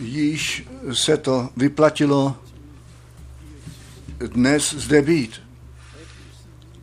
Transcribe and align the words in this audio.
již 0.00 0.66
se 0.92 1.16
to 1.16 1.50
vyplatilo 1.56 2.36
dnes 4.18 4.74
zde 4.74 5.02
být. 5.02 5.40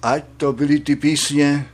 Ať 0.02 0.24
to 0.38 0.54
byly 0.54 0.80
ty 0.80 0.96
písně, 0.96 1.70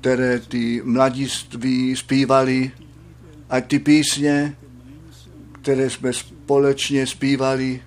které 0.00 0.38
ty 0.38 0.82
mladiství 0.84 1.96
zpívali, 1.96 2.72
ať 3.50 3.66
ty 3.66 3.78
písně, 3.78 4.56
které 5.52 5.90
jsme 5.90 6.12
společně 6.12 7.06
zpívali, 7.06 7.82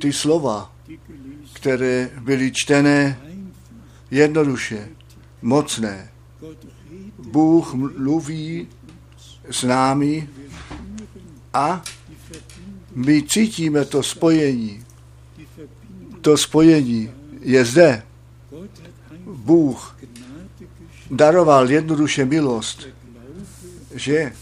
ty 0.00 0.12
slova, 0.12 0.72
které 1.52 2.10
byly 2.20 2.52
čtené 2.54 3.20
jednoduše, 4.10 4.88
mocné. 5.42 6.10
Bůh 7.18 7.74
mluví 7.74 8.68
s 9.50 9.62
námi 9.62 10.28
a 11.52 11.82
my 12.94 13.22
cítíme 13.22 13.84
to 13.84 14.02
spojení. 14.02 14.84
To 16.20 16.36
spojení 16.36 17.10
je 17.40 17.64
zde. 17.64 18.02
Bůh 19.26 19.98
daroval 21.10 21.70
jednoduše 21.70 22.24
milost, 22.24 22.88
že 23.94 24.32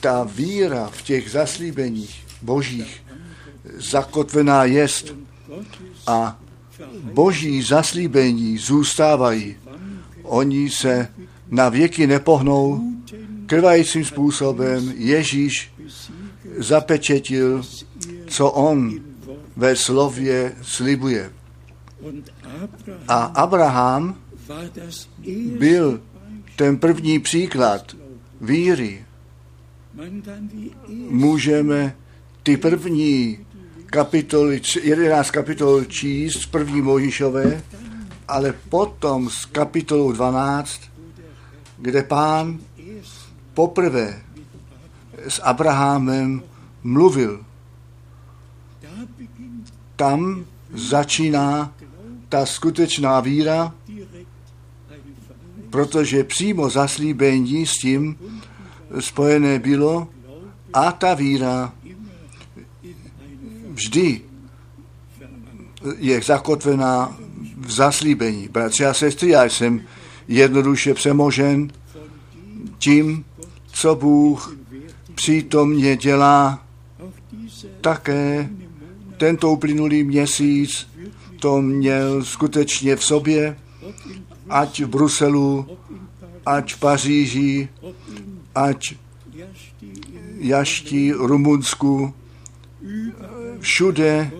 ta 0.00 0.24
víra 0.24 0.88
v 0.88 1.02
těch 1.02 1.30
zaslíbeních 1.30 2.26
božích 2.42 3.02
zakotvená 3.74 4.64
jest 4.64 5.14
a 6.06 6.38
boží 7.02 7.62
zaslíbení 7.62 8.58
zůstávají. 8.58 9.56
Oni 10.22 10.70
se 10.70 11.08
na 11.50 11.68
věky 11.68 12.06
nepohnou. 12.06 12.80
Krvajícím 13.46 14.04
způsobem 14.04 14.92
Ježíš 14.96 15.72
zapečetil, 16.58 17.62
co 18.26 18.50
on 18.50 19.00
ve 19.56 19.76
slově 19.76 20.52
slibuje. 20.62 21.32
A 23.08 23.24
Abraham 23.24 24.16
byl 25.58 26.00
ten 26.56 26.78
první 26.78 27.18
příklad 27.18 27.96
víry. 28.40 29.04
Můžeme 31.08 31.96
ty 32.42 32.56
první 32.56 33.38
kapitoly, 33.86 34.60
11 34.82 35.30
kapitol 35.30 35.84
číst 35.84 36.40
z 36.40 36.46
první 36.46 36.82
Možišové, 36.82 37.62
ale 38.28 38.54
potom 38.68 39.30
z 39.30 39.44
kapitolu 39.44 40.12
12, 40.12 40.80
kde 41.78 42.02
pán 42.02 42.58
poprvé 43.54 44.22
s 45.28 45.42
Abrahamem 45.42 46.42
mluvil. 46.82 47.44
Tam 49.96 50.44
začíná 50.74 51.74
ta 52.28 52.46
skutečná 52.46 53.20
víra, 53.20 53.74
protože 55.70 56.24
přímo 56.24 56.70
zaslíbení 56.70 57.66
s 57.66 57.72
tím 57.72 58.16
spojené 59.00 59.58
bylo 59.58 60.08
a 60.72 60.92
ta 60.92 61.14
víra 61.14 61.72
vždy 63.70 64.20
je 65.96 66.22
zakotvená 66.22 67.16
v 67.56 67.70
zaslíbení. 67.70 68.48
Bratři 68.48 68.86
a 68.86 68.94
sestry, 68.94 69.28
já 69.28 69.44
jsem 69.44 69.80
jednoduše 70.28 70.94
přemožen 70.94 71.72
tím, 72.78 73.24
co 73.72 73.94
Bůh 73.94 74.56
přítomně 75.14 75.96
dělá. 75.96 76.66
Také 77.80 78.48
tento 79.16 79.50
uplynulý 79.52 80.04
měsíc 80.04 80.88
to 81.40 81.62
měl 81.62 82.24
skutečně 82.24 82.96
v 82.96 83.04
sobě, 83.04 83.56
ať 84.48 84.80
v 84.80 84.86
Bruselu, 84.86 85.66
ať 86.46 86.74
v 86.74 86.78
Paříži, 86.80 87.68
ať 88.54 88.94
Jašti, 90.38 91.12
Rumunsku, 91.12 92.14
všude 93.60 94.30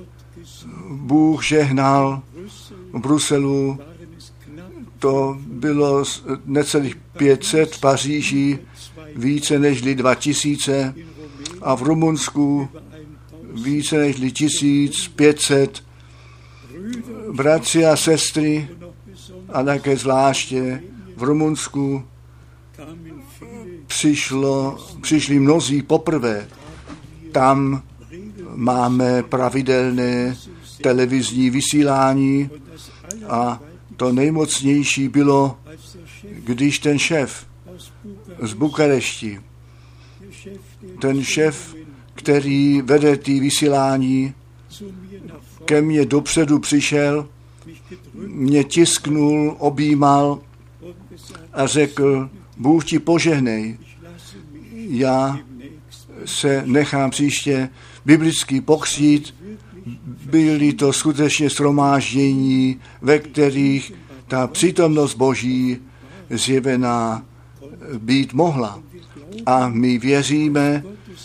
Bůh 0.91 1.45
žehnal 1.45 2.23
v 2.93 3.01
Bruselu, 3.01 3.79
to 4.99 5.39
bylo 5.41 6.05
necelých 6.45 6.97
500 6.97 7.75
v 7.75 7.81
Paříži, 7.81 8.59
více 9.17 9.59
než 9.59 9.83
2000 9.83 10.95
a 11.63 11.75
v 11.75 11.83
Rumunsku 11.83 12.69
více 13.53 13.99
než 13.99 14.33
1500 14.33 15.85
bratři 17.33 17.87
a 17.87 17.97
sestry 17.97 18.69
a 19.49 19.63
také 19.63 19.97
zvláště 19.97 20.83
v 21.17 21.23
Rumunsku 21.23 22.05
přišlo, 23.87 24.79
přišli 25.01 25.39
mnozí 25.39 25.83
poprvé. 25.83 26.49
Tam 27.33 27.83
máme 28.55 29.23
pravidelné 29.23 30.37
televizní 30.83 31.51
vysílání 31.51 32.51
a 33.29 33.61
to 33.97 34.13
nejmocnější 34.13 35.09
bylo, 35.09 35.57
když 36.23 36.79
ten 36.79 36.99
šéf 36.99 37.47
z 38.41 38.53
Bukarešti, 38.53 39.41
ten 41.01 41.25
šéf, 41.25 41.75
který 42.15 42.83
vede 42.83 43.17
ty 43.17 43.41
vysílání, 43.41 44.35
ke 45.65 45.83
mně 45.83 46.07
dopředu 46.07 46.59
přišel, 46.59 47.29
mě 48.15 48.65
tisknul, 48.65 49.57
objímal 49.59 50.41
a 51.53 51.67
řekl, 51.67 52.31
Bůh 52.57 52.85
ti 52.85 52.99
požehnej. 52.99 53.79
Já 54.75 55.39
se 56.25 56.63
nechám 56.67 57.11
příště 57.11 57.69
biblicky 58.05 58.61
pokřít. 58.61 59.35
Byly 60.07 60.73
to 60.73 60.93
skutečně 60.93 61.51
sromáždění, 61.51 62.81
ve 63.03 63.19
kterých 63.19 63.93
ta 64.29 64.47
přítomnost 64.47 65.15
Boží 65.15 65.79
zjevená 66.31 67.25
být 67.99 68.33
mohla. 68.33 68.83
A 69.47 69.69
my 69.69 69.99
věříme, 69.99 70.85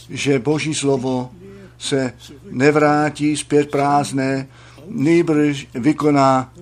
že 0.09 0.39
Boží 0.39 0.73
slovo 0.73 1.31
se 1.77 2.13
nevrátí 2.51 3.37
zpět 3.37 3.71
prázdné, 3.71 4.47
nýbrž 4.89 5.67
vykoná, 5.73 6.53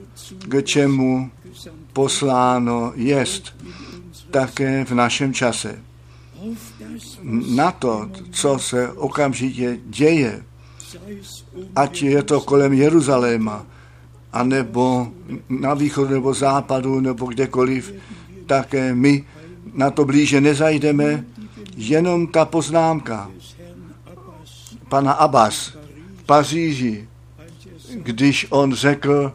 k 0.47 0.61
čemu 0.61 1.31
posláno 1.93 2.91
jest 2.95 3.55
také 4.31 4.85
v 4.85 4.91
našem 4.91 5.33
čase. 5.33 5.79
Na 7.55 7.71
to, 7.71 8.09
co 8.31 8.59
se 8.59 8.91
okamžitě 8.91 9.79
děje, 9.85 10.43
ať 11.75 12.01
je 12.01 12.23
to 12.23 12.41
kolem 12.41 12.73
Jeruzaléma, 12.73 13.65
anebo 14.33 15.07
na 15.49 15.73
východu 15.73 16.13
nebo 16.13 16.33
západu, 16.33 16.99
nebo 16.99 17.25
kdekoliv, 17.25 17.93
také 18.45 18.95
my 18.95 19.23
na 19.73 19.91
to 19.91 20.05
blíže 20.05 20.41
nezajdeme, 20.41 21.25
jenom 21.77 22.27
ta 22.27 22.45
poznámka 22.45 23.31
pana 24.89 25.11
Abbas 25.11 25.77
v 26.15 26.23
Paříži, 26.23 27.07
když 27.93 28.47
on 28.49 28.73
řekl, 28.73 29.33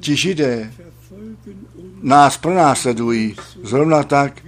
ti 0.00 0.16
židé 0.16 0.72
nás 2.02 2.36
pronásledují 2.36 3.36
zrovna 3.62 4.02
tak, 4.02 4.42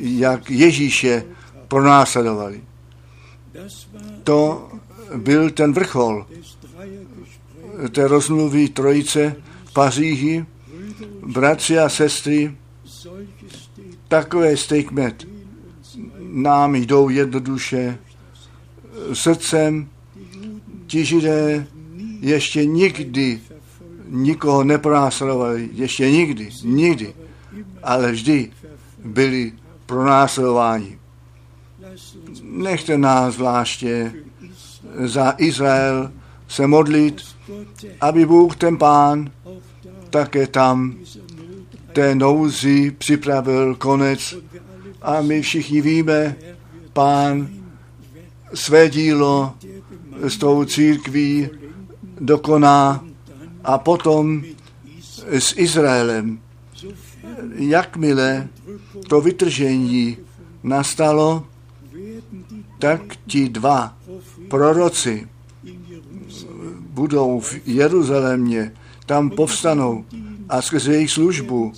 jak 0.00 0.50
Ježíše 0.50 1.24
pronásledovali. 1.68 2.60
To 4.24 4.68
byl 5.16 5.50
ten 5.50 5.72
vrchol 5.72 6.26
té 7.92 8.08
rozmluvy 8.08 8.68
trojice 8.68 9.36
v 9.64 9.72
Paříži, 9.72 10.46
bratři 11.26 11.78
a 11.78 11.88
sestry, 11.88 12.56
takové 14.12 14.56
statement 14.56 15.26
nám 16.18 16.74
jdou 16.74 17.08
jednoduše 17.08 17.98
srdcem. 19.12 19.88
Ti 20.86 21.04
židé 21.04 21.66
ještě 22.20 22.66
nikdy 22.66 23.40
nikoho 24.08 24.64
nepronásledovali, 24.64 25.68
ještě 25.72 26.10
nikdy, 26.10 26.50
nikdy, 26.64 27.14
ale 27.82 28.12
vždy 28.12 28.50
byli 29.04 29.52
pronásledováni. 29.86 30.98
Nechte 32.42 32.98
nás 32.98 33.34
zvláště 33.34 34.12
za 35.04 35.34
Izrael 35.38 36.12
se 36.48 36.66
modlit, 36.66 37.22
aby 38.00 38.26
Bůh 38.26 38.56
ten 38.56 38.76
pán 38.76 39.30
také 40.10 40.46
tam 40.46 40.94
té 41.92 42.14
nouzi 42.14 42.90
připravil 42.90 43.74
konec 43.74 44.34
A 45.02 45.20
my 45.20 45.42
všichni 45.42 45.80
víme, 45.80 46.36
pán 46.92 47.48
své 48.54 48.90
dílo 48.90 49.54
s 50.22 50.36
tou 50.36 50.64
církví 50.64 51.48
dokoná 52.20 53.04
a 53.64 53.78
potom 53.78 54.42
s 55.28 55.54
Izraelem. 55.56 56.40
Jakmile 57.54 58.48
to 59.08 59.20
vytržení 59.20 60.16
nastalo, 60.62 61.46
tak 62.78 63.00
ti 63.26 63.48
dva 63.48 63.96
proroci 64.48 65.28
budou 66.78 67.40
v 67.40 67.54
Jeruzalémě, 67.66 68.72
tam 69.06 69.30
povstanou 69.30 70.04
a 70.48 70.62
skrze 70.62 70.92
jejich 70.92 71.10
službu 71.10 71.72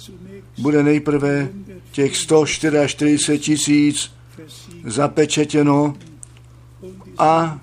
bude 0.58 0.82
nejprve 0.82 1.48
těch 1.92 2.16
144 2.16 3.38
tisíc 3.38 4.10
zapečetěno 4.84 5.94
a 7.18 7.60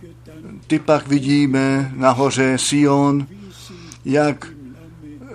ty 0.68 0.80
pak 0.80 1.08
vidíme 1.08 1.92
nahoře 1.96 2.58
Sion, 2.58 3.28
jak 4.06 4.48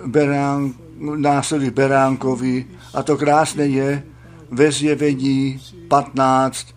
berán, 0.05 0.73
následují 1.15 1.71
Beránkovi 1.71 2.65
a 2.93 3.03
to 3.03 3.17
krásné 3.17 3.65
je 3.65 4.03
ve 4.51 4.71
zjevení 4.71 5.61
15, 5.87 6.67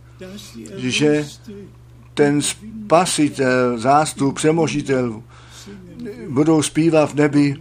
že 0.76 1.26
ten 2.14 2.42
spasitel, 2.42 3.78
zástup, 3.78 4.34
přemožitel 4.34 5.22
budou 6.28 6.62
zpívat 6.62 7.10
v 7.10 7.14
nebi 7.14 7.56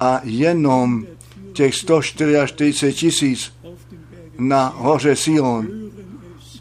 a 0.00 0.20
jenom 0.24 1.06
těch 1.52 1.74
144 1.74 2.92
tisíc 2.92 3.52
na 4.38 4.74
hoře 4.76 5.16
Sion 5.16 5.68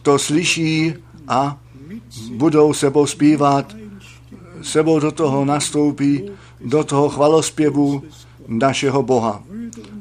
to 0.02 0.20
slyší 0.20 0.94
a 1.28 1.58
budou 2.32 2.74
sebou 2.74 3.06
zpívat, 3.06 3.76
sebou 4.62 5.00
do 5.00 5.12
toho 5.12 5.46
nastoupí, 5.46 6.32
do 6.66 6.84
toho 6.84 7.10
chvalospěvu 7.10 8.04
našeho 8.48 9.04
Boha. 9.04 9.44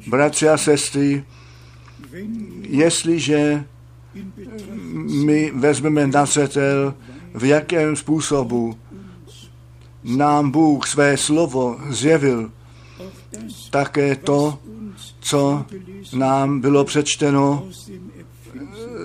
Bratři 0.07 0.49
a 0.49 0.57
sestry, 0.57 1.23
jestliže 2.61 3.65
my 5.25 5.51
vezmeme 5.55 6.07
na 6.07 6.25
zřetel, 6.25 6.93
v 7.33 7.43
jakém 7.43 7.95
způsobu 7.95 8.77
nám 10.03 10.51
Bůh 10.51 10.87
své 10.87 11.17
slovo 11.17 11.77
zjevil, 11.89 12.51
také 13.69 14.15
to, 14.15 14.59
co 15.19 15.65
nám 16.13 16.59
bylo 16.59 16.85
přečteno 16.85 17.67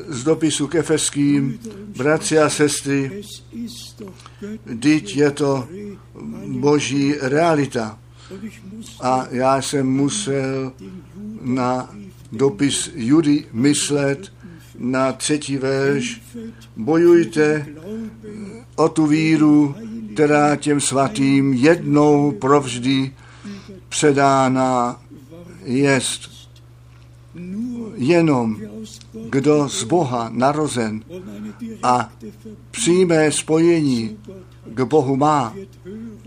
z 0.09 0.25
dopisu 0.25 0.67
k 0.67 0.75
Efeským, 0.75 1.59
bratři 1.97 2.39
a 2.39 2.51
sestry, 2.51 3.23
Teď 4.81 5.17
je 5.17 5.31
to 5.31 5.69
boží 6.47 7.15
realita. 7.21 7.99
A 9.01 9.27
já 9.31 9.63
jsem 9.63 9.87
musel 9.87 10.73
na 11.41 11.95
dopis 12.33 12.91
Judy 12.95 13.45
myslet 13.53 14.33
na 14.79 15.13
třetí 15.13 15.57
verš. 15.57 16.23
Bojujte 16.77 17.67
o 18.77 18.89
tu 18.89 19.07
víru, 19.07 19.75
která 20.15 20.57
těm 20.57 20.81
svatým 20.81 21.53
jednou 21.53 22.33
provždy 22.33 23.13
předána 23.95 25.01
jest. 25.65 26.21
Jenom 27.95 28.57
kdo 29.31 29.69
z 29.69 29.85
Boha 29.85 30.31
narozen 30.33 31.05
a 31.83 32.13
přímé 32.71 33.33
spojení 33.33 34.19
k 34.65 34.81
Bohu 34.81 35.17
má, 35.17 35.55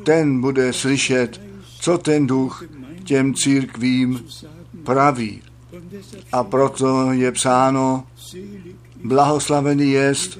ten 0.03 0.41
bude 0.41 0.73
slyšet, 0.73 1.41
co 1.79 1.97
ten 1.97 2.27
duch 2.27 2.63
těm 3.03 3.33
církvím 3.33 4.25
praví. 4.83 5.41
A 6.31 6.43
proto 6.43 7.11
je 7.11 7.31
psáno, 7.31 8.03
blahoslavený 9.03 9.91
jest, 9.91 10.39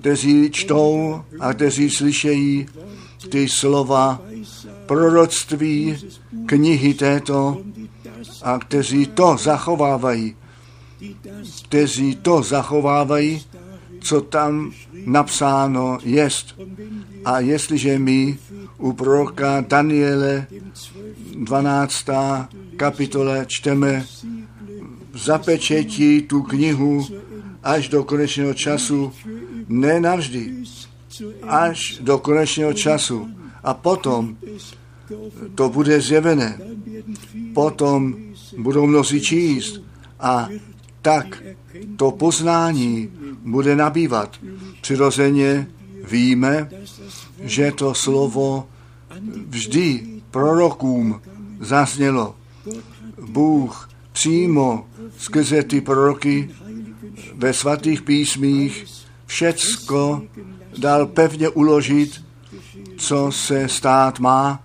kteří 0.00 0.50
čtou 0.50 1.22
a 1.40 1.54
kteří 1.54 1.90
slyšejí 1.90 2.66
ty 3.28 3.48
slova 3.48 4.22
proroctví 4.86 5.96
knihy 6.46 6.94
této 6.94 7.62
a 8.42 8.58
kteří 8.58 9.06
to 9.06 9.36
zachovávají, 9.36 10.36
kteří 11.64 12.16
to 12.16 12.42
zachovávají, 12.42 13.42
co 14.00 14.20
tam 14.20 14.72
napsáno 15.06 15.98
jest. 16.02 16.60
A 17.24 17.40
jestliže 17.40 17.98
my 17.98 18.38
u 18.78 18.92
proroka 18.92 19.64
Daniele 19.68 20.46
12. 21.34 22.06
kapitole 22.76 23.44
čteme 23.48 24.06
zapečetí 25.14 26.22
tu 26.22 26.42
knihu 26.42 27.06
až 27.62 27.88
do 27.88 28.04
konečného 28.04 28.54
času, 28.54 29.12
ne 29.68 30.00
navždy, 30.00 30.54
až 31.42 31.98
do 32.00 32.18
konečného 32.18 32.72
času. 32.72 33.28
A 33.64 33.74
potom 33.74 34.36
to 35.54 35.68
bude 35.68 36.00
zjevené. 36.00 36.58
Potom 37.54 38.16
budou 38.58 38.86
mnozí 38.86 39.20
číst 39.20 39.80
a 40.20 40.48
tak 41.02 41.42
to 41.96 42.10
poznání 42.10 43.08
bude 43.44 43.76
nabývat. 43.76 44.36
Přirozeně 44.80 45.66
víme, 46.10 46.70
že 47.40 47.72
to 47.72 47.94
slovo 47.94 48.68
vždy 49.48 50.06
prorokům 50.30 51.20
zaznělo. 51.60 52.34
Bůh 53.28 53.90
přímo 54.12 54.86
skrze 55.18 55.62
ty 55.62 55.80
proroky 55.80 56.50
ve 57.34 57.52
svatých 57.52 58.02
písmích 58.02 58.86
všecko 59.26 60.22
dal 60.78 61.06
pevně 61.06 61.48
uložit, 61.48 62.24
co 62.96 63.32
se 63.32 63.68
stát 63.68 64.20
má 64.20 64.62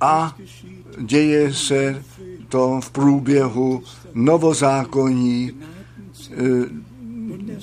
a 0.00 0.36
děje 0.98 1.54
se 1.54 2.04
to 2.48 2.80
v 2.80 2.90
průběhu 2.90 3.82
novozákonní 4.14 5.50
e, 5.50 5.54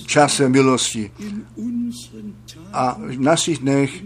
čase 0.05 0.49
milosti. 0.49 1.11
A 2.73 2.97
v 2.99 3.19
našich 3.19 3.59
dnech, 3.59 4.03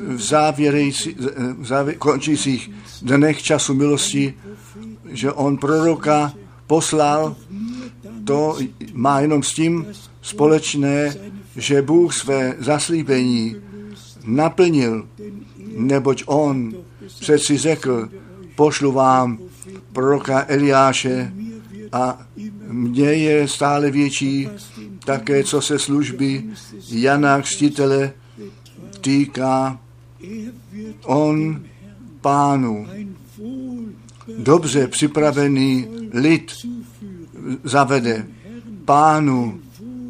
v 0.00 0.20
závěr, 0.20 1.98
končících 1.98 2.70
dnech 3.02 3.42
času 3.42 3.74
milosti, 3.74 4.34
že 5.10 5.32
on 5.32 5.56
proroka 5.56 6.32
poslal, 6.66 7.36
to 8.24 8.58
má 8.92 9.20
jenom 9.20 9.42
s 9.42 9.52
tím 9.54 9.86
společné, 10.22 11.14
že 11.56 11.82
Bůh 11.82 12.14
své 12.14 12.56
zaslíbení 12.58 13.56
naplnil, 14.28 15.08
neboť 15.76 16.22
on 16.26 16.72
přeci 17.20 17.58
řekl, 17.58 18.08
pošlu 18.56 18.92
vám 18.92 19.38
proroka 19.92 20.44
Eliáše 20.48 21.32
a 21.92 22.26
mně 22.68 23.12
je 23.12 23.48
stále 23.48 23.90
větší 23.90 24.48
také, 25.04 25.44
co 25.44 25.60
se 25.60 25.78
služby 25.78 26.44
Jana 26.90 27.42
Křtitele 27.42 28.12
týká. 29.00 29.80
On 31.04 31.62
pánu 32.20 32.86
dobře 34.38 34.88
připravený 34.88 35.88
lid 36.12 36.52
zavede. 37.64 38.26
Pánu 38.84 39.60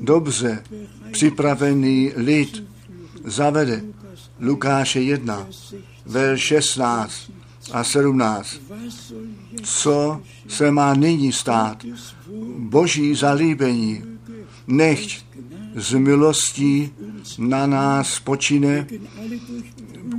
dobře 0.01 0.65
připravený 1.11 2.13
lid 2.17 2.65
zavede. 3.25 3.83
Lukáše 4.41 5.01
1, 5.01 5.47
verš 6.07 6.41
16 6.41 7.31
a 7.73 7.85
17. 7.85 8.61
Co 9.63 10.21
se 10.49 10.71
má 10.71 10.95
nyní 10.95 11.33
stát? 11.33 11.85
Boží 12.59 13.15
zalíbení, 13.15 14.05
nechť 14.67 15.25
z 15.77 15.95
milostí 15.95 16.93
na 17.39 17.67
nás 17.67 18.21
počine. 18.21 18.87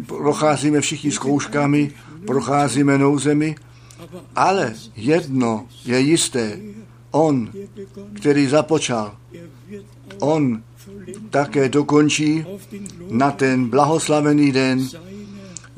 Procházíme 0.05 0.81
všichni 0.81 1.11
zkouškami, 1.11 1.91
procházíme 2.27 2.97
nouzemi, 2.97 3.55
ale 4.35 4.73
jedno 4.95 5.67
je 5.85 5.99
jisté. 5.99 6.59
On, 7.11 7.51
který 8.13 8.47
započal, 8.47 9.17
on 10.19 10.63
také 11.29 11.69
dokončí 11.69 12.45
na 13.09 13.31
ten 13.31 13.69
blahoslavený 13.69 14.51
den 14.51 14.87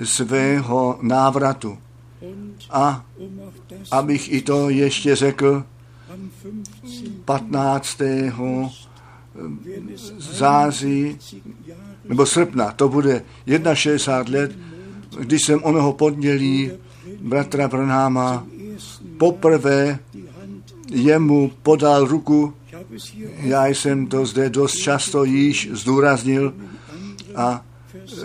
svého 0.03 1.00
návratu. 1.01 1.77
A 2.69 3.05
abych 3.91 4.31
i 4.33 4.41
to 4.41 4.69
ještě 4.69 5.15
řekl, 5.15 5.63
15. 7.25 8.01
září 10.17 11.17
nebo 12.09 12.25
srpna, 12.25 12.71
to 12.71 12.89
bude 12.89 13.23
61 13.73 14.39
let, 14.39 14.51
když 15.19 15.43
jsem 15.43 15.63
onoho 15.63 15.93
pondělí 15.93 16.71
bratra 17.21 17.67
Branháma 17.67 18.45
poprvé 19.17 20.00
jemu 20.91 21.51
podal 21.63 22.05
ruku. 22.05 22.53
Já 23.38 23.67
jsem 23.67 24.07
to 24.07 24.25
zde 24.25 24.50
dost 24.50 24.75
často 24.75 25.24
již 25.24 25.69
zdůraznil 25.71 26.53
a 27.36 27.65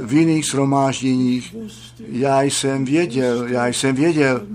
v 0.00 0.12
jiných 0.12 0.46
shromážděních 0.46 1.56
já 1.98 2.42
jsem 2.42 2.84
věděl, 2.84 3.46
já 3.46 3.66
jsem 3.66 3.94
věděl 3.94 4.46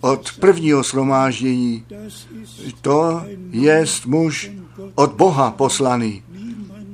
od 0.00 0.32
prvního 0.40 0.82
shromáždění, 0.82 1.84
to 2.80 3.22
je 3.50 3.84
muž 4.06 4.50
od 4.94 5.12
Boha 5.12 5.50
poslaný. 5.50 6.22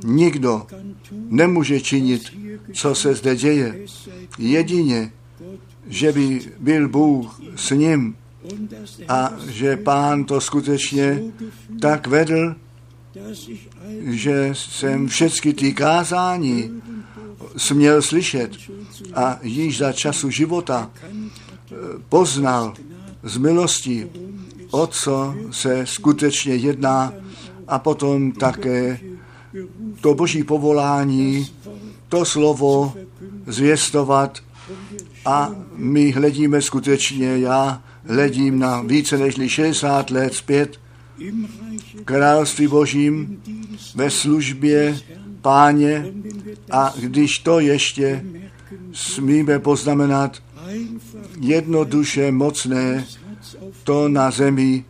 Nikdo 0.04 0.66
nemůže 1.28 1.80
činit, 1.80 2.22
co 2.72 2.94
se 2.94 3.14
zde 3.14 3.36
děje. 3.36 3.86
Jedině, 4.38 5.12
že 5.86 6.12
by 6.12 6.40
byl 6.58 6.88
Bůh 6.88 7.40
s 7.56 7.70
ním 7.70 8.16
a 9.08 9.32
že 9.48 9.76
pán 9.76 10.24
to 10.24 10.40
skutečně 10.40 11.22
tak 11.80 12.06
vedl, 12.06 12.54
že 14.00 14.50
jsem 14.52 15.08
všechny 15.08 15.52
ty 15.52 15.72
kázání 15.72 16.82
směl 17.56 18.02
slyšet 18.02 18.50
a 19.14 19.38
již 19.42 19.78
za 19.78 19.92
času 19.92 20.30
života 20.30 20.90
eh, 20.94 21.76
poznal 22.08 22.74
z 23.22 23.36
milosti, 23.36 24.10
o 24.70 24.86
co 24.86 25.34
se 25.50 25.86
skutečně 25.86 26.54
jedná 26.54 27.12
a 27.68 27.78
potom 27.78 28.32
také 28.32 29.00
to 30.00 30.14
boží 30.14 30.44
povolání, 30.44 31.48
to 32.08 32.24
slovo 32.24 32.94
zvěstovat. 33.46 34.38
A 35.24 35.50
my 35.74 36.10
hledíme 36.10 36.62
skutečně, 36.62 37.38
já 37.38 37.82
hledím 38.06 38.58
na 38.58 38.82
více 38.82 39.18
než 39.18 39.34
60 39.52 40.10
let 40.10 40.34
zpět. 40.34 40.80
Království 42.04 42.66
božím 42.66 43.42
ve 43.94 44.10
službě 44.10 44.98
páně 45.40 46.06
a 46.70 46.94
když 47.00 47.38
to 47.38 47.60
ještě 47.60 48.24
smíme 48.92 49.58
poznamenat, 49.58 50.42
jednoduše 51.40 52.32
mocné, 52.32 53.06
to 53.84 54.08
na 54.08 54.30
zemi 54.30 54.84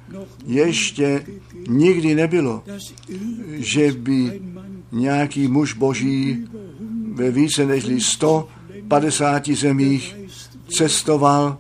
ještě 0.47 1.27
nikdy 1.69 2.15
nebylo, 2.15 2.63
že 3.53 3.93
by 3.93 4.41
nějaký 4.93 5.49
muž 5.49 5.75
boží 5.75 6.45
ve 7.13 7.31
více 7.31 7.67
než 7.67 8.07
150 8.07 9.49
zemích 9.49 10.17
cestoval 10.69 11.59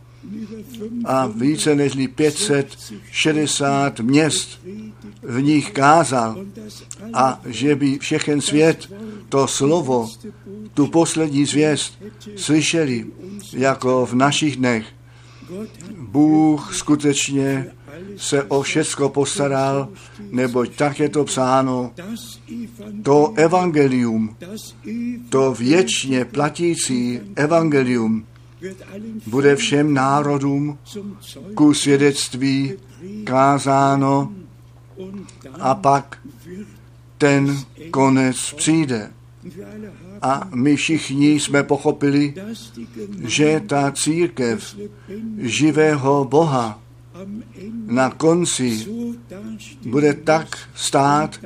a 1.04 1.26
více 1.26 1.74
než 1.74 1.92
560 2.14 4.00
měst 4.00 4.60
v 5.22 5.42
nich 5.42 5.70
kázal 5.70 6.44
a 7.12 7.40
že 7.46 7.76
by 7.76 7.98
všechen 7.98 8.40
svět 8.40 8.92
to 9.28 9.46
slovo, 9.46 10.10
tu 10.74 10.86
poslední 10.86 11.44
zvěst 11.44 12.02
slyšeli, 12.36 13.06
jako 13.52 14.06
v 14.06 14.14
našich 14.14 14.56
dnech. 14.56 14.86
Bůh 15.98 16.74
skutečně 16.74 17.70
se 18.16 18.42
o 18.42 18.62
všecko 18.62 19.08
postaral, 19.08 19.88
neboť 20.30 20.76
tak 20.76 21.00
je 21.00 21.08
to 21.08 21.24
psáno. 21.24 21.92
To 23.02 23.32
evangelium, 23.36 24.36
to 25.28 25.54
věčně 25.54 26.24
platící 26.24 27.20
evangelium, 27.36 28.26
bude 29.26 29.56
všem 29.56 29.94
národům 29.94 30.78
ku 31.54 31.74
svědectví 31.74 32.72
kázáno 33.24 34.32
a 35.60 35.74
pak 35.74 36.18
ten 37.18 37.58
konec 37.90 38.54
přijde. 38.56 39.10
A 40.22 40.48
my 40.54 40.76
všichni 40.76 41.40
jsme 41.40 41.62
pochopili, 41.62 42.34
že 43.24 43.62
ta 43.66 43.92
církev 43.92 44.76
živého 45.38 46.24
Boha 46.24 46.80
na 47.86 48.10
konci 48.10 48.86
bude 49.86 50.14
tak 50.14 50.58
stát 50.74 51.40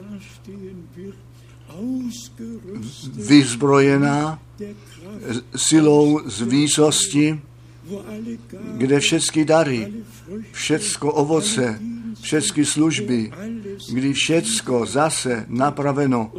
vyzbrojená 3.15 4.41
silou 5.57 6.21
z 6.27 6.43
výsosti, 6.43 7.41
kde 8.77 9.01
všechny 9.01 9.45
dary, 9.45 9.93
všecko 10.53 11.13
ovoce, 11.13 11.81
všechny 12.21 12.65
služby, 12.65 13.33
kdy 13.93 14.13
všecko 14.13 14.87
zase 14.87 15.45
napraveno 15.49 16.33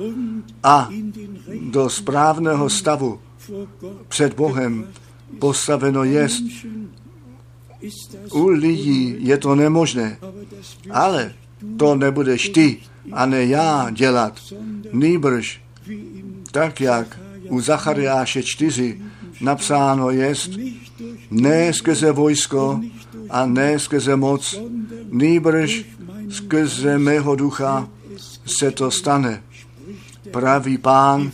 a 0.63 0.89
do 1.62 1.89
správného 1.89 2.69
stavu 2.69 3.19
před 4.08 4.34
Bohem 4.34 4.88
postaveno 5.39 6.03
jest. 6.03 6.43
U 8.31 8.48
lidí 8.48 9.15
je 9.19 9.38
to 9.38 9.55
nemožné, 9.55 10.17
ale 10.91 11.34
to 11.77 11.96
nebudeš 11.96 12.50
ty 12.50 12.77
a 13.12 13.25
ne 13.25 13.46
já 13.46 13.89
dělat. 13.89 14.39
Nýbrž, 14.91 15.62
tak 16.51 16.81
jak 16.81 17.19
u 17.50 17.62
Zachariáše 17.62 18.44
4 18.44 19.01
napsáno 19.41 20.10
jest, 20.10 20.51
ne 21.32 21.74
skrze 21.74 22.12
vojsko 22.12 22.82
a 23.29 23.46
ne 23.46 23.79
skrze 23.79 24.15
moc, 24.15 24.60
nýbrž 25.10 25.86
skrze 26.29 26.98
mého 26.98 27.36
ducha 27.36 27.88
se 28.46 28.72
to 28.72 28.91
stane. 28.91 29.44
Pravý 30.32 30.77
pán, 30.77 31.32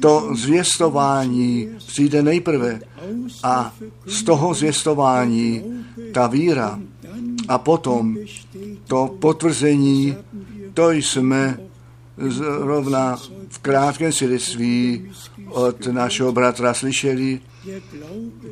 to 0.00 0.30
zvěstování 0.34 1.68
přijde 1.86 2.22
nejprve 2.22 2.80
a 3.42 3.74
z 4.06 4.22
toho 4.22 4.54
zvěstování 4.54 5.62
ta 6.12 6.26
víra 6.26 6.78
a 7.48 7.58
potom 7.58 8.16
to 8.86 9.16
potvrzení, 9.18 10.16
to 10.74 10.90
jsme 10.90 11.58
zrovna 12.16 13.16
v 13.48 13.58
krátkém 13.58 14.12
svědectví 14.12 15.10
od 15.52 15.86
našeho 15.86 16.32
bratra 16.32 16.74
slyšeli, 16.74 17.40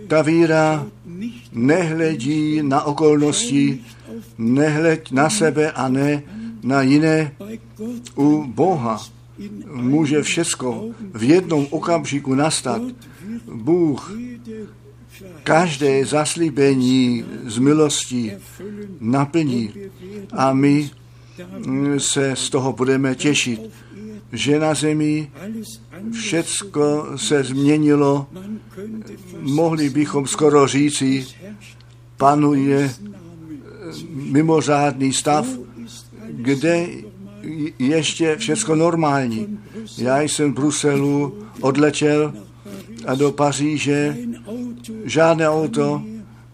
ta 0.09 0.23
víra 0.23 0.87
nehledí 1.53 2.63
na 2.63 2.83
okolnosti, 2.83 3.81
nehleď 4.39 5.13
na 5.13 5.31
sebe 5.31 5.73
a 5.73 5.89
ne 5.89 6.23
na 6.63 6.83
jiné. 6.83 7.33
U 8.17 8.45
Boha 8.47 9.01
může 9.75 10.23
všecko 10.23 10.85
v 11.15 11.23
jednom 11.23 11.67
okamžiku 11.71 12.35
nastat. 12.35 12.83
Bůh 13.55 14.13
každé 15.43 16.05
zaslíbení 16.05 17.25
z 17.47 17.59
milostí 17.59 18.33
naplní 19.01 19.73
a 20.33 20.53
my 20.53 20.91
se 21.99 22.37
z 22.37 22.51
toho 22.51 22.73
budeme 22.73 23.15
těšit, 23.15 23.61
že 24.33 24.59
na 24.59 24.75
zemi 24.75 25.31
všecko 26.13 27.07
se 27.17 27.45
změnilo, 27.45 28.27
mohli 29.41 29.91
bychom 29.91 30.27
skoro 30.27 30.67
říci, 30.67 31.27
panuje 32.17 32.95
mimořádný 34.13 35.13
stav, 35.13 35.47
kde 36.29 36.87
ještě 37.79 38.37
všecko 38.37 38.75
normální. 38.75 39.59
Já 39.99 40.21
jsem 40.21 40.53
v 40.53 40.55
Bruselu 40.55 41.39
odletěl 41.61 42.33
a 43.07 43.15
do 43.15 43.33
Paříže. 43.33 44.17
Žádné 45.05 45.49
auto 45.49 46.03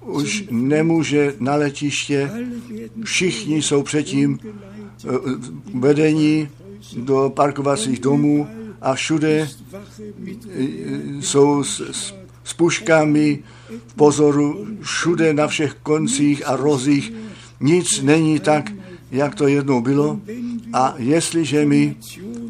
už 0.00 0.44
nemůže 0.50 1.34
na 1.40 1.54
letiště, 1.54 2.30
všichni 3.04 3.62
jsou 3.62 3.82
předtím 3.82 4.38
eh, 4.42 5.08
vedení 5.74 6.48
do 6.96 7.32
parkovacích 7.34 8.00
domů 8.00 8.48
a 8.80 8.94
všude 8.94 9.48
eh, 9.48 10.62
jsou 11.20 11.64
s, 11.64 11.80
s, 11.80 12.14
s 12.44 12.54
puškami 12.54 13.42
v 13.86 13.94
pozoru, 13.94 14.66
všude 14.80 15.34
na 15.34 15.46
všech 15.46 15.74
koncích 15.82 16.48
a 16.48 16.56
rozích. 16.56 17.12
Nic 17.60 18.02
není 18.02 18.40
tak, 18.40 18.72
jak 19.10 19.34
to 19.34 19.48
jednou 19.48 19.80
bylo. 19.80 20.20
A 20.72 20.94
jestliže 20.96 21.64
my 21.64 21.96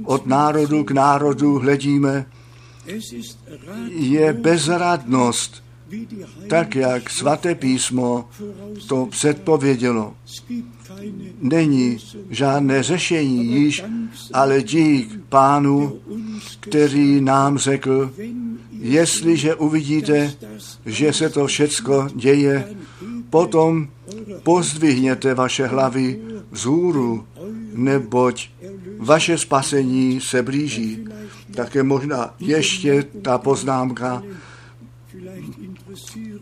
od 0.04 0.26
národu 0.26 0.84
k 0.84 0.90
národu 0.90 1.58
hledíme, 1.58 2.26
je 3.88 4.32
bezradnost 4.32 5.65
tak 6.48 6.74
jak 6.74 7.10
svaté 7.10 7.54
písmo 7.54 8.28
to 8.88 9.06
předpovědělo. 9.06 10.14
Není 11.40 11.98
žádné 12.30 12.82
řešení 12.82 13.46
již, 13.46 13.84
ale 14.32 14.62
dík 14.62 15.20
pánu, 15.28 15.98
který 16.60 17.20
nám 17.20 17.58
řekl, 17.58 18.12
jestliže 18.80 19.54
uvidíte, 19.54 20.32
že 20.86 21.12
se 21.12 21.30
to 21.30 21.46
všecko 21.46 22.08
děje, 22.14 22.68
potom 23.30 23.88
pozdvihněte 24.42 25.34
vaše 25.34 25.66
hlavy 25.66 26.20
vzhůru, 26.50 27.26
neboť 27.74 28.48
vaše 28.98 29.38
spasení 29.38 30.20
se 30.20 30.42
blíží. 30.42 31.04
Také 31.54 31.82
možná 31.82 32.34
ještě 32.40 33.04
ta 33.22 33.38
poznámka, 33.38 34.22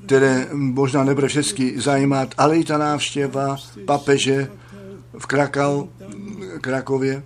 které 0.07 0.49
možná 0.53 1.05
nebude 1.05 1.29
všechny 1.29 1.81
zajímat, 1.81 2.35
ale 2.39 2.59
i 2.59 2.65
ta 2.65 2.79
návštěva 2.79 3.57
papeže 3.85 4.51
v 5.19 5.27
Krakau, 5.27 5.87
Krakově 6.61 7.23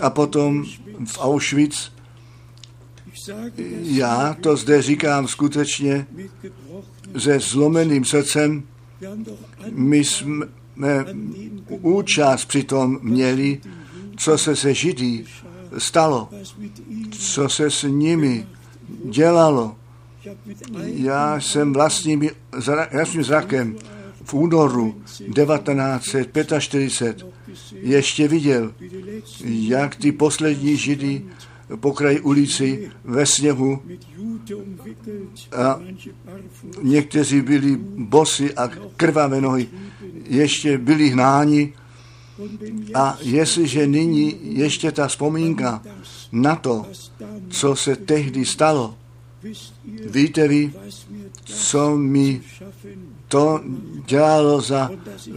a 0.00 0.10
potom 0.10 0.64
v 1.06 1.18
Auschwitz. 1.18 1.90
Já 3.82 4.36
to 4.40 4.56
zde 4.56 4.82
říkám 4.82 5.28
skutečně 5.28 6.06
se 7.18 7.38
zlomeným 7.40 8.04
srdcem. 8.04 8.62
My 9.70 10.04
jsme 10.04 11.04
účast 11.68 12.44
přitom 12.44 12.98
měli, 13.02 13.60
co 14.16 14.38
se 14.38 14.56
se 14.56 14.74
Židí 14.74 15.24
stalo, 15.78 16.28
co 17.10 17.48
se 17.48 17.70
s 17.70 17.82
nimi 17.82 18.46
dělalo. 19.04 19.76
Já 20.84 21.40
jsem 21.40 21.72
vlastním, 21.72 22.30
vlastním 22.92 23.24
zrakem 23.24 23.76
v 24.24 24.34
únoru 24.34 25.02
1945 25.34 27.26
ještě 27.72 28.28
viděl, 28.28 28.74
jak 29.44 29.96
ty 29.96 30.12
poslední 30.12 30.76
židy 30.76 31.24
po 31.80 31.92
kraji 31.92 32.20
ulici 32.20 32.90
ve 33.04 33.26
sněhu 33.26 33.82
a 35.56 35.80
někteří 36.82 37.40
byli 37.40 37.76
bosy 37.96 38.54
a 38.54 38.68
krvavé 38.96 39.40
nohy, 39.40 39.68
ještě 40.24 40.78
byli 40.78 41.08
hnáni. 41.08 41.72
A 42.94 43.18
jestliže 43.20 43.86
nyní 43.86 44.38
ještě 44.42 44.92
ta 44.92 45.08
vzpomínka 45.08 45.82
na 46.32 46.56
to, 46.56 46.86
co 47.48 47.76
se 47.76 47.96
tehdy 47.96 48.44
stalo, 48.44 48.94
víte 50.10 50.48
vy, 50.48 50.72
co 51.44 51.96
mi 51.96 52.40
to 53.28 53.60
dělalo 54.06 54.60
za 54.60 54.90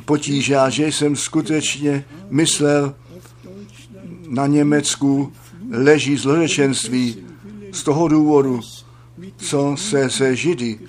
potíže 0.06 0.56
a 0.56 0.70
že 0.70 0.88
jsem 0.88 1.16
skutečně 1.16 2.06
myslel 2.30 2.96
na 4.28 4.48
Německu 4.48 5.34
leží 5.72 6.18
zlořečenství 6.18 7.18
z 7.72 7.84
toho 7.84 8.08
důvodu, 8.08 8.60
co 9.38 9.76
se 9.78 10.10
se 10.10 10.36
Židy 10.36 10.80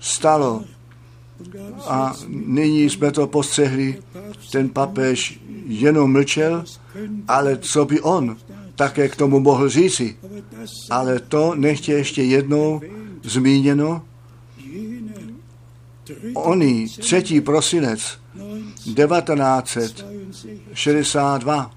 stalo. 0.00 0.64
A 1.86 2.14
nyní 2.28 2.90
jsme 2.90 3.10
to 3.10 3.26
postřehli, 3.26 4.02
ten 4.52 4.68
papež 4.68 5.40
jenom 5.66 6.12
mlčel, 6.12 6.64
ale 7.28 7.58
co 7.58 7.84
by 7.84 8.00
on 8.00 8.36
také 8.78 9.08
k 9.08 9.16
tomu 9.16 9.40
mohl 9.40 9.68
říci. 9.68 10.16
Ale 10.90 11.18
to 11.18 11.54
nechtě 11.54 11.92
ještě 11.92 12.22
jednou 12.22 12.80
zmíněno. 13.22 14.02
Oni 16.34 16.88
3. 16.88 17.40
prosinec 17.40 18.18
1962, 18.94 21.70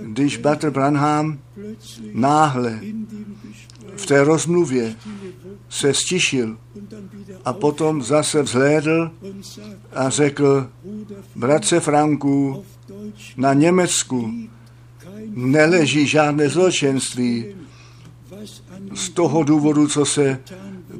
když 0.00 0.36
Bater 0.36 0.70
Branham 0.70 1.38
náhle 2.12 2.80
v 3.96 4.06
té 4.06 4.24
rozmluvě 4.24 4.94
se 5.68 5.94
stišil 5.94 6.58
a 7.44 7.52
potom 7.52 8.02
zase 8.02 8.42
vzhlédl 8.42 9.10
a 9.92 10.10
řekl, 10.10 10.68
bratře 11.36 11.80
Franku, 11.80 12.64
na 13.36 13.54
Německu 13.54 14.32
neleží 15.34 16.06
žádné 16.06 16.48
zločenství 16.48 17.46
z 18.94 19.08
toho 19.08 19.42
důvodu, 19.42 19.88
co 19.88 20.04
se 20.04 20.38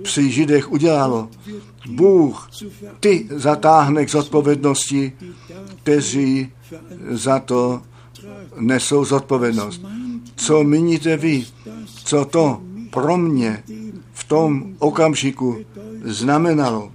při 0.03 0.31
Židech 0.31 0.73
udělalo. 0.73 1.29
Bůh 1.91 2.51
ty 3.01 3.27
zatáhne 3.31 4.07
k 4.07 4.11
zodpovědnosti, 4.11 5.13
kteří 5.83 6.53
za 7.11 7.39
to 7.39 7.83
nesou 8.59 9.05
zodpovědnost. 9.05 9.81
Co 10.37 10.65
míníte 10.65 11.17
vy? 11.17 11.47
Co 12.05 12.25
to 12.25 12.61
pro 12.91 13.17
mě 13.17 13.63
v 14.13 14.25
tom 14.25 14.75
okamžiku 14.79 15.57
znamenalo? 16.05 16.93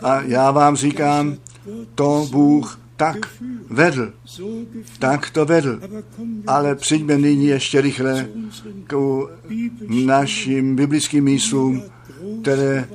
A 0.00 0.20
já 0.20 0.50
vám 0.50 0.76
říkám, 0.76 1.36
to 1.94 2.26
Bůh 2.30 2.80
tak 3.04 3.42
vedl, 3.70 4.12
tak 4.98 5.30
to 5.30 5.44
vedl. 5.44 5.80
Ale 6.46 6.74
přijďme 6.74 7.18
nyní 7.18 7.46
ještě 7.46 7.80
rychle 7.80 8.28
k 8.86 8.96
našim 9.88 10.76
biblickým 10.76 11.24
místům, 11.24 11.82
které 12.42 12.88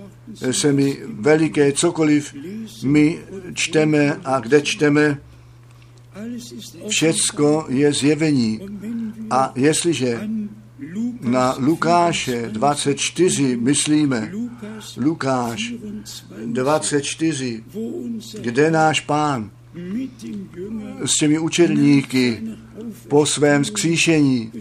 se 0.52 0.72
mi 0.74 0.98
veliké 1.19 1.72
cokoliv 1.72 2.36
my 2.84 3.19
čteme 3.54 4.19
a 4.26 4.39
kde 4.39 4.62
čteme, 4.62 5.17
všecko 6.88 7.65
je 7.69 7.93
zjevení. 7.93 8.60
A 9.30 9.52
jestliže 9.56 10.30
na 11.22 11.56
Lukáše 11.60 12.50
24 12.50 13.58
myslíme, 13.58 14.32
Lukáš 14.98 15.74
24, 16.45 17.63
kde 18.41 18.72
náš 18.72 19.00
pán 19.00 19.52
s 21.05 21.15
těmi 21.15 21.39
učedníky 21.39 22.41
po 23.08 23.25
svém 23.25 23.65
zkříšení 23.65 24.51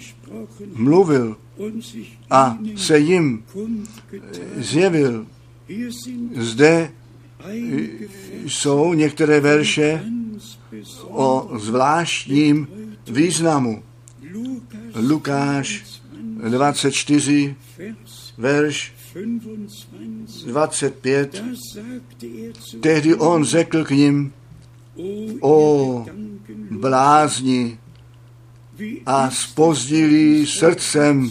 mluvil 0.74 1.36
a 2.30 2.58
se 2.76 2.98
jim 2.98 3.44
zjevil. 4.56 5.26
Zde 6.36 6.92
jsou 8.46 8.94
některé 8.94 9.40
verše 9.40 10.04
o 11.08 11.50
zvláštním 11.58 12.68
významu. 13.06 13.82
Lukáš 14.94 15.84
24, 16.48 17.56
verš 18.38 18.92
25. 20.46 21.44
Tehdy 22.80 23.14
on 23.14 23.44
řekl 23.44 23.84
k 23.84 23.90
ním, 23.90 24.32
o 25.40 26.06
blázni 26.70 27.78
a 29.06 29.30
spozdili 29.30 30.46
srdcem 30.46 31.30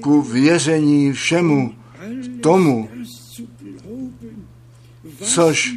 ku 0.00 0.22
věření 0.22 1.12
všemu 1.12 1.74
tomu, 2.40 2.88
což 5.22 5.74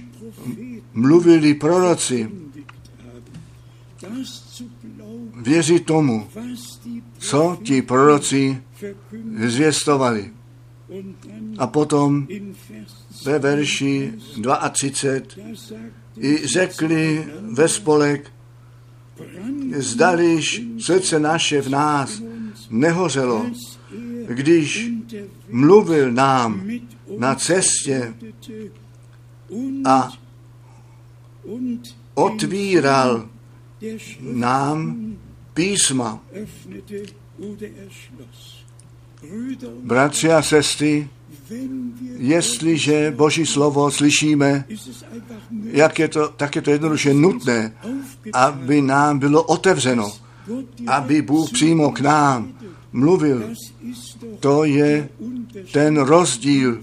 mluvili 0.93 1.53
proroci, 1.53 2.31
věří 5.35 5.79
tomu, 5.79 6.27
co 7.17 7.57
ti 7.63 7.81
proroci 7.81 8.63
zvěstovali. 9.47 10.31
A 11.57 11.67
potom 11.67 12.27
ve 13.25 13.39
verši 13.39 14.13
32 14.71 15.31
i 16.17 16.47
řekli 16.47 17.27
ve 17.51 17.67
spolek, 17.67 18.31
zdališ 19.77 20.61
srdce 20.79 21.19
naše 21.19 21.61
v 21.61 21.69
nás 21.69 22.21
nehořelo, 22.69 23.45
když 24.27 24.89
mluvil 25.49 26.11
nám 26.11 26.69
na 27.17 27.35
cestě 27.35 28.13
a 29.85 30.09
otvíral 32.13 33.29
nám 34.19 34.97
písma. 35.53 36.23
Bratři 39.83 40.31
a 40.31 40.41
sestry, 40.41 41.09
jestliže 42.17 43.13
Boží 43.15 43.45
slovo 43.45 43.91
slyšíme, 43.91 44.65
jak 45.63 45.99
je 45.99 46.07
to, 46.07 46.27
tak 46.37 46.55
je 46.55 46.61
to 46.61 46.71
jednoduše 46.71 47.13
nutné, 47.13 47.75
aby 48.33 48.81
nám 48.81 49.19
bylo 49.19 49.43
otevřeno, 49.43 50.11
aby 50.87 51.21
Bůh 51.21 51.51
přímo 51.51 51.91
k 51.91 51.99
nám 51.99 52.53
mluvil. 52.91 53.53
To 54.39 54.63
je 54.63 55.09
ten 55.71 55.97
rozdíl 55.97 56.79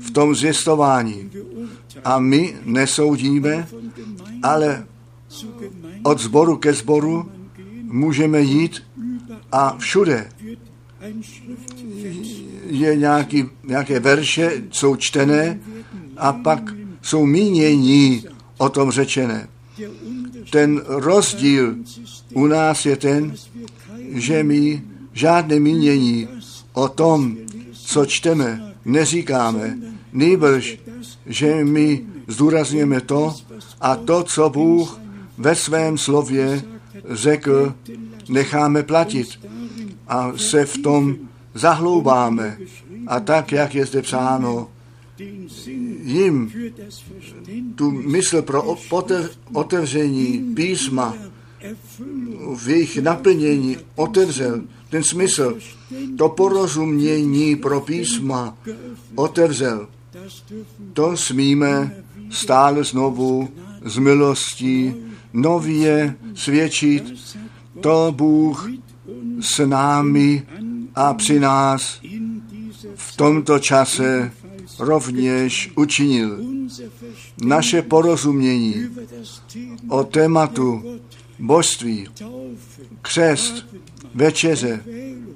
v 0.00 0.10
tom 0.10 0.34
zvěstování. 0.34 1.30
A 2.04 2.18
my 2.18 2.56
nesoudíme, 2.64 3.68
ale 4.42 4.86
od 6.02 6.18
zboru 6.20 6.56
ke 6.56 6.72
zboru 6.72 7.30
můžeme 7.82 8.40
jít 8.40 8.82
a 9.52 9.76
všude 9.78 10.28
je 12.66 12.96
nějaký, 12.96 13.44
nějaké 13.64 14.00
verše, 14.00 14.62
jsou 14.70 14.96
čtené 14.96 15.60
a 16.16 16.32
pak 16.32 16.74
jsou 17.02 17.26
mínění 17.26 18.24
o 18.58 18.68
tom 18.68 18.90
řečené. 18.90 19.48
Ten 20.50 20.82
rozdíl 20.86 21.76
u 22.34 22.46
nás 22.46 22.86
je 22.86 22.96
ten, 22.96 23.34
že 24.12 24.42
my 24.42 24.82
žádné 25.12 25.60
mínění 25.60 26.28
o 26.72 26.88
tom, 26.88 27.36
co 27.72 28.06
čteme, 28.06 28.74
neříkáme, 28.84 29.78
nejbrž, 30.12 30.78
že 31.26 31.64
my 31.64 32.02
zdůrazňujeme 32.28 33.00
to 33.00 33.34
a 33.80 33.96
to, 33.96 34.22
co 34.22 34.50
Bůh 34.50 35.00
ve 35.38 35.54
svém 35.54 35.98
slově 35.98 36.62
řekl, 37.10 37.74
necháme 38.28 38.82
platit 38.82 39.28
a 40.08 40.32
se 40.36 40.64
v 40.64 40.78
tom 40.78 41.16
zahloubáme. 41.56 42.58
A 43.06 43.20
tak, 43.20 43.52
jak 43.52 43.74
je 43.74 43.86
zde 43.86 44.02
psáno, 44.02 44.68
jim 46.02 46.52
tu 47.74 47.90
mysl 47.90 48.42
pro 48.42 48.76
otevření 49.52 50.54
písma 50.54 51.14
v 52.56 52.68
jejich 52.68 52.98
naplnění 52.98 53.76
otevřel, 53.94 54.60
ten 54.90 55.02
smysl, 55.02 55.58
to 56.18 56.28
porozumění 56.28 57.56
pro 57.56 57.80
písma 57.80 58.56
otevřel. 59.14 59.88
To 60.92 61.16
smíme 61.16 61.96
stále 62.30 62.84
znovu 62.84 63.48
z 63.84 63.98
milostí 63.98 64.94
nově 65.32 66.16
svědčit. 66.34 67.04
To 67.80 68.14
Bůh 68.16 68.70
s 69.40 69.66
námi 69.66 70.42
a 70.96 71.14
při 71.14 71.40
nás 71.40 72.00
v 72.94 73.16
tomto 73.16 73.58
čase 73.58 74.32
rovněž 74.78 75.72
učinil. 75.76 76.38
Naše 77.42 77.82
porozumění 77.82 78.74
o 79.88 80.04
tématu 80.04 81.00
božství, 81.38 82.08
křest, 83.02 83.66
večeře, 84.14 84.84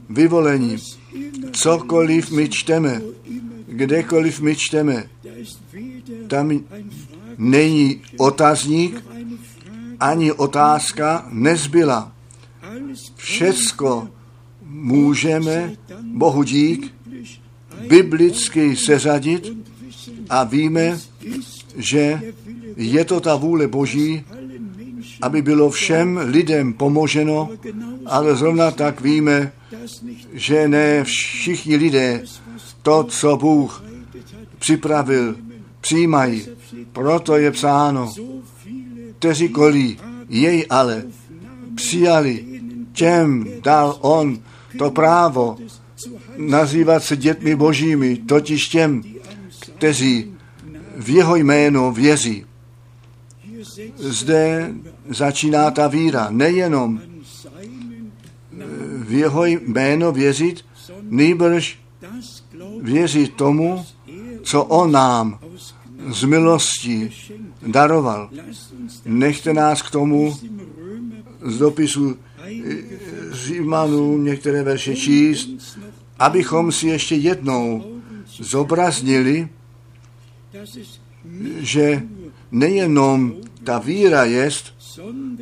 vyvolení, 0.09 0.77
cokoliv 1.53 2.31
my 2.31 2.49
čteme, 2.49 3.01
kdekoliv 3.67 4.41
my 4.41 4.57
čteme, 4.57 5.09
tam 6.29 6.61
není 7.39 8.03
otazník, 8.17 9.05
ani 10.01 10.33
otázka 10.33 11.29
nezbyla. 11.31 12.13
Všecko 13.17 14.09
můžeme, 14.71 15.73
Bohu 16.15 16.43
dík, 16.43 16.95
biblicky 17.89 18.77
seřadit 18.77 19.53
a 20.29 20.45
víme, 20.45 20.99
že 21.77 22.23
je 22.77 23.05
to 23.05 23.21
ta 23.21 23.37
vůle 23.37 23.69
Boží, 23.69 24.25
aby 25.23 25.43
bylo 25.43 25.71
všem 25.71 26.21
lidem 26.25 26.73
pomoženo, 26.73 27.49
ale 28.07 28.37
zrovna 28.37 28.71
tak 28.71 29.01
víme, 29.01 29.53
že 30.33 30.69
ne 30.69 31.05
všichni 31.05 31.77
lidé 31.77 32.23
to, 32.83 33.05
co 33.05 33.37
Bůh 33.37 33.85
připravil, 34.59 35.37
přijímají. 35.81 36.47
Proto 36.93 37.37
je 37.37 37.51
psáno, 37.51 38.15
kteří 39.19 39.49
kolí 39.49 39.99
jej 40.29 40.67
ale 40.71 41.05
přijali, 41.75 42.45
těm 42.93 43.47
dal 43.63 43.99
on 44.01 44.39
to 44.79 44.91
právo 44.91 45.57
nazývat 46.37 47.05
se 47.05 47.17
dětmi 47.17 47.57
božími, 47.57 48.17
totiž 48.17 48.69
těm, 48.69 49.03
kteří 49.61 50.33
v 50.97 51.09
jeho 51.09 51.37
jméno 51.37 51.93
věří. 51.93 52.47
Zde 53.97 54.73
začíná 55.09 55.71
ta 55.71 55.89
víra. 55.89 56.27
Nejenom 56.31 57.01
v 58.97 59.13
jeho 59.13 59.45
jméno 59.45 60.13
věřit, 60.13 60.65
nejbrž 61.03 61.79
věřit 62.83 63.35
tomu, 63.35 63.85
co 64.43 64.65
on 64.65 64.93
nám 64.93 65.39
z 66.09 66.25
milosti 66.25 67.13
daroval. 67.67 68.31
Nechte 69.05 69.55
nás 69.55 69.83
k 69.83 69.91
tomu 69.91 70.39
z 71.43 71.59
dopisu 71.59 72.17
Římanů 73.33 74.19
některé 74.19 74.63
verše 74.63 74.97
číst, 74.97 75.79
abychom 76.19 76.73
si 76.73 76.87
ještě 76.87 77.15
jednou 77.15 77.85
zobraznili, 78.27 79.49
že 81.59 82.03
nejenom 82.51 83.35
ta 83.65 83.79
víra 83.79 84.25
jest, 84.25 84.75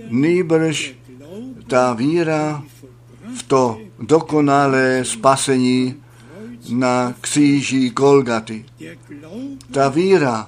nýbrž 0.08 0.94
ta 1.66 1.92
víra 1.92 2.64
v 3.34 3.42
to 3.42 3.80
dokonalé 3.98 5.04
spasení 5.04 5.94
na 6.68 7.14
kříži 7.20 7.90
Golgaty. 7.90 8.64
Ta 9.72 9.88
víra 9.88 10.46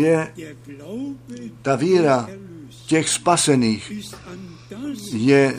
je 0.00 0.32
ta 1.62 1.76
víra 1.76 2.28
těch 2.86 3.08
spasených 3.08 3.92
je 5.12 5.54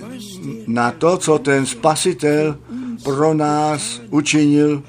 na 0.68 0.92
to, 0.92 1.18
co 1.18 1.40
ten 1.40 1.66
spasitel 1.66 2.58
pro 3.04 3.34
nás 3.34 4.02
učinil, 4.10 4.84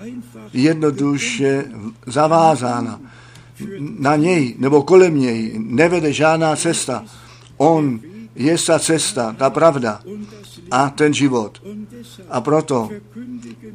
jednoduše 0.52 1.64
zavázána. 2.06 3.00
Na 3.78 4.16
něj 4.16 4.54
nebo 4.58 4.82
kolem 4.82 5.20
něj 5.20 5.52
nevede 5.58 6.12
žádná 6.12 6.56
cesta. 6.56 7.04
On 7.56 8.00
je 8.34 8.56
ta 8.66 8.78
cesta, 8.78 9.32
ta 9.32 9.50
pravda 9.50 10.00
a 10.70 10.90
ten 10.90 11.14
život. 11.14 11.62
A 12.30 12.40
proto 12.40 12.90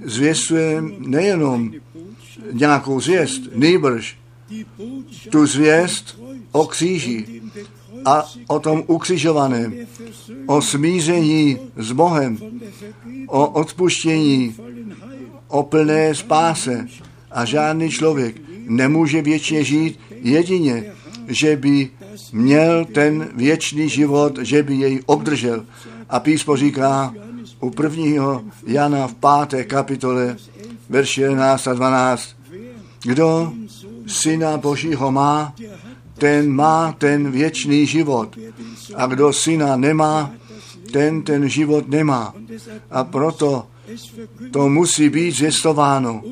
zvěstujeme 0.05 0.91
nejenom 0.99 1.71
nějakou 2.51 2.99
zvěst, 2.99 3.41
nejbrž 3.55 4.17
tu 5.29 5.45
zvěst 5.45 6.19
o 6.51 6.65
kříži 6.65 7.38
a 8.05 8.25
o 8.47 8.59
tom 8.59 8.83
ukřižovaném, 8.87 9.73
o 10.45 10.61
smíření 10.61 11.57
s 11.77 11.91
Bohem, 11.91 12.37
o 13.27 13.47
odpuštění, 13.47 14.55
o 15.47 15.63
plné 15.63 16.15
spáse. 16.15 16.87
A 17.31 17.45
žádný 17.45 17.89
člověk 17.89 18.41
nemůže 18.67 19.21
věčně 19.21 19.63
žít 19.63 19.99
jedině, 20.21 20.93
že 21.27 21.55
by 21.55 21.89
měl 22.33 22.85
ten 22.85 23.29
věčný 23.35 23.89
život, 23.89 24.39
že 24.41 24.63
by 24.63 24.75
jej 24.75 24.99
obdržel. 25.05 25.65
A 26.09 26.19
písmo 26.19 26.57
říká 26.57 27.13
u 27.59 27.69
prvního 27.69 28.43
Jana 28.67 29.07
v 29.07 29.13
páté 29.13 29.63
kapitole, 29.63 30.37
verš 30.89 31.17
11 31.17 31.67
a 31.67 31.73
12, 31.73 32.35
kdo 33.03 33.53
syna 34.07 34.57
Božího 34.57 35.11
má, 35.11 35.53
ten 36.19 36.51
má 36.51 36.91
ten 36.91 37.31
věčný 37.31 37.85
život. 37.85 38.37
A 38.95 39.05
kdo 39.05 39.33
syna 39.33 39.75
nemá, 39.75 40.31
ten 40.91 41.21
ten 41.21 41.49
život 41.49 41.89
nemá. 41.89 42.33
A 42.91 43.03
proto 43.03 43.67
to 44.51 44.69
musí 44.69 45.09
být 45.09 45.31
zjistováno. 45.31 46.23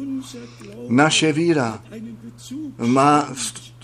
Naše 0.89 1.34
víra 1.34 1.80
má 2.78 3.28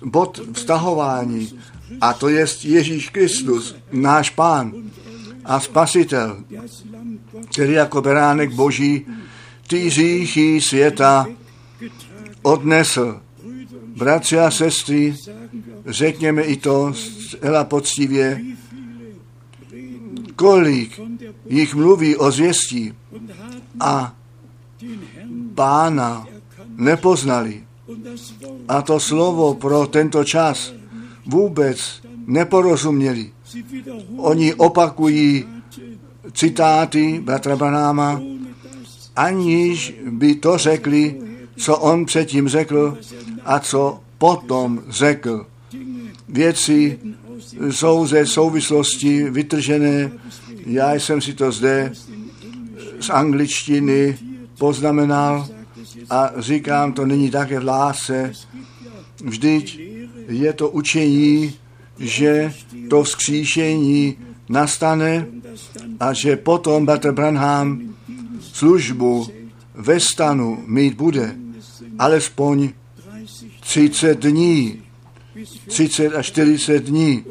bod 0.04 0.42
vztahování 0.54 1.60
a 2.02 2.14
to 2.14 2.30
je 2.30 2.46
Ježíš 2.64 3.10
Kristus, 3.10 3.76
náš 3.92 4.30
pán 4.30 4.74
a 5.46 5.60
spasitel, 5.60 6.44
který 7.52 7.74
jako 7.74 8.02
beránek 8.02 8.54
boží 8.54 9.06
ty 9.68 9.90
říchy 9.90 10.62
světa 10.62 11.28
odnesl. 12.42 13.22
Bratři 13.98 14.40
a 14.40 14.52
sestry, 14.52 15.16
řekněme 15.86 16.42
i 16.42 16.58
to 16.58 16.94
zcela 16.94 17.64
poctivě, 17.64 18.42
kolik 20.36 21.00
jich 21.50 21.76
mluví 21.76 22.16
o 22.16 22.32
zvěstí 22.32 22.94
a 23.80 24.16
pána 25.56 26.28
nepoznali. 26.78 27.64
A 28.68 28.82
to 28.82 29.00
slovo 29.00 29.54
pro 29.54 29.88
tento 29.88 30.24
čas 30.24 30.74
vůbec 31.26 32.02
neporozuměli. 32.28 33.32
Oni 34.18 34.54
opakují 34.54 35.46
citáty 36.34 37.22
bratra 37.24 37.56
Branáma, 37.56 38.22
aniž 39.16 39.96
by 40.10 40.36
to 40.36 40.58
řekli, 40.58 41.22
co 41.58 41.78
on 41.78 42.06
předtím 42.06 42.48
řekl 42.48 42.98
a 43.46 43.60
co 43.60 44.00
potom 44.18 44.84
řekl. 44.90 45.46
Věci 46.30 47.00
jsou 47.70 48.08
ze 48.08 48.26
souvislosti 48.26 49.30
vytržené. 49.30 50.12
Já 50.66 50.94
jsem 50.94 51.22
si 51.22 51.34
to 51.34 51.52
zde 51.52 51.92
z 53.00 53.10
angličtiny 53.10 54.18
poznamenal 54.58 55.48
a 56.10 56.32
říkám, 56.38 56.94
to 56.94 57.06
není 57.06 57.32
také 57.32 57.60
v 57.60 57.66
lásce. 57.66 58.32
Vždyť 59.24 59.80
je 60.28 60.54
to 60.54 60.70
učení, 60.70 61.54
že 62.00 62.54
to 62.90 63.04
vzkříšení 63.04 64.18
nastane 64.50 65.28
a 66.00 66.14
že 66.14 66.36
potom 66.36 66.86
Bratr 66.86 67.12
Branham 67.12 67.82
službu 68.42 69.28
ve 69.76 70.00
stanu 70.00 70.64
mít 70.68 70.94
bude 70.94 71.36
alespoň 72.00 72.70
30 73.64 74.20
dní, 74.20 74.82
30 75.68 76.16
až 76.16 76.26
40 76.26 76.80
dní. 76.80 77.24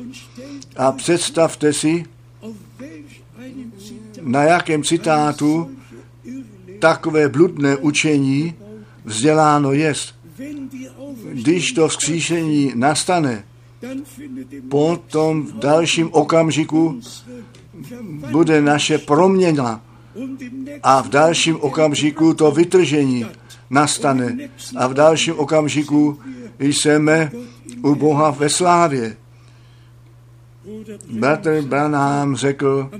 A 0.76 0.92
představte 0.92 1.72
si, 1.72 2.04
na 4.20 4.42
jakém 4.42 4.82
citátu 4.82 5.70
takové 6.78 7.28
bludné 7.28 7.76
učení 7.76 8.54
vzděláno 9.04 9.72
jest. 9.72 10.14
Když 11.32 11.72
to 11.72 11.88
vzkříšení 11.88 12.72
nastane, 12.74 13.44
potom 14.68 15.46
v 15.46 15.58
dalším 15.58 16.08
okamžiku 16.12 17.00
bude 18.30 18.62
naše 18.62 18.98
proměna 18.98 19.80
a 20.82 21.02
v 21.02 21.08
dalším 21.08 21.56
okamžiku 21.60 22.34
to 22.34 22.50
vytržení 22.50 23.26
nastane 23.72 24.36
a 24.76 24.86
v 24.86 24.94
dalším 24.94 25.38
okamžiku 25.38 26.20
jsme 26.58 27.32
u 27.82 27.94
Boha 27.94 28.30
ve 28.30 28.48
slávě. 28.48 29.16
Bratr 31.10 31.62
Branham 31.62 32.36
řekl 32.36 32.90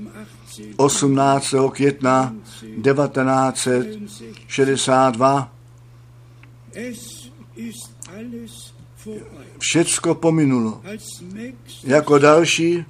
18. 0.77 1.55
května 1.73 2.35
1962, 2.61 5.53
všecko 9.59 10.15
pominulo. 10.15 10.83
Jako 11.85 12.19
další 12.19 12.85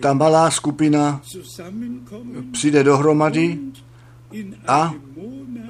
ta 0.00 0.12
malá 0.12 0.50
skupina 0.50 1.20
přijde 2.52 2.84
dohromady 2.84 3.58
a 4.68 4.94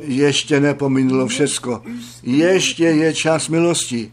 ještě 0.00 0.60
nepominulo 0.60 1.26
všecko. 1.26 1.82
Ještě 2.22 2.84
je 2.84 3.14
čas 3.14 3.48
milosti. 3.48 4.12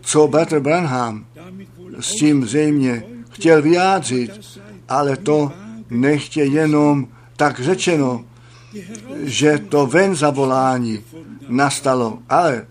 Co 0.00 0.28
Bratr 0.28 0.60
Branham 0.60 1.26
s 2.00 2.10
tím 2.10 2.44
zřejmě 2.44 3.17
chtěl 3.38 3.62
vyjádřit, 3.62 4.30
ale 4.88 5.16
to 5.16 5.52
nechtě 5.90 6.42
jenom 6.42 7.08
tak 7.36 7.60
řečeno, 7.60 8.24
že 9.22 9.58
to 9.58 9.86
ven 9.86 10.14
zavolání 10.14 11.00
nastalo, 11.48 12.18
ale 12.28 12.66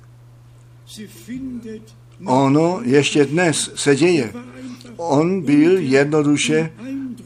ono 2.25 2.79
ještě 2.83 3.25
dnes 3.25 3.71
se 3.75 3.95
děje. 3.95 4.33
On 4.97 5.41
byl 5.41 5.77
jednoduše 5.77 6.71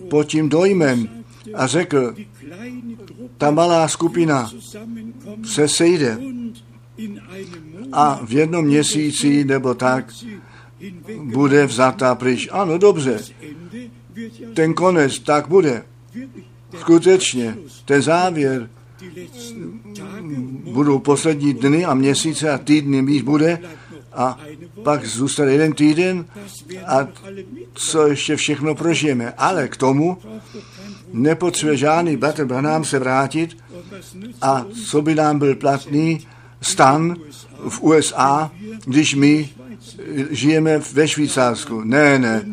pod 0.09 0.23
tím 0.23 0.49
dojmem 0.49 1.09
a 1.53 1.67
řekl, 1.67 2.15
ta 3.37 3.51
malá 3.51 3.87
skupina 3.87 4.51
se 5.43 5.67
sejde 5.67 6.17
a 7.91 8.19
v 8.25 8.31
jednom 8.31 8.65
měsíci 8.65 9.43
nebo 9.43 9.73
tak 9.73 10.13
bude 11.23 11.65
vzata 11.65 12.15
pryč. 12.15 12.49
Ano, 12.51 12.77
dobře, 12.77 13.19
ten 14.53 14.73
konec 14.73 15.19
tak 15.19 15.47
bude. 15.47 15.83
Skutečně, 16.79 17.57
ten 17.85 18.01
závěr 18.01 18.69
budou 20.73 20.99
poslední 20.99 21.53
dny 21.53 21.85
a 21.85 21.93
měsíce 21.93 22.51
a 22.51 22.57
týdny 22.57 23.01
mít 23.01 23.23
bude 23.23 23.59
a 24.13 24.39
pak 24.83 25.05
zůstane 25.05 25.51
jeden 25.51 25.73
týden 25.73 26.25
a 26.85 27.07
co 27.73 28.07
ještě 28.07 28.35
všechno 28.35 28.75
prožijeme. 28.75 29.33
Ale 29.37 29.67
k 29.67 29.77
tomu 29.77 30.17
nepotřebuje 31.13 31.77
žádný 31.77 32.17
bratr 32.17 32.45
Branham 32.45 32.85
se 32.85 32.99
vrátit 32.99 33.57
a 34.41 34.65
co 34.85 35.01
by 35.01 35.15
nám 35.15 35.39
byl 35.39 35.55
platný 35.55 36.27
stan 36.61 37.15
v 37.69 37.81
USA, 37.81 38.51
když 38.85 39.15
my 39.15 39.49
žijeme 40.29 40.77
ve 40.93 41.07
Švýcarsku. 41.07 41.81
Ne, 41.83 42.19
ne. 42.19 42.45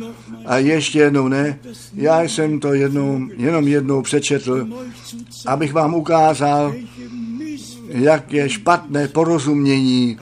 A 0.46 0.58
ještě 0.58 0.98
jednou 0.98 1.28
ne. 1.28 1.58
Já 1.94 2.22
jsem 2.22 2.60
to 2.60 2.74
jednou, 2.74 3.28
jenom 3.36 3.68
jednou 3.68 4.02
přečetl, 4.02 4.68
abych 5.46 5.72
vám 5.72 5.94
ukázal, 5.94 6.74
jak 7.88 8.32
je 8.32 8.48
špatné 8.48 9.08
porozumění 9.08 10.18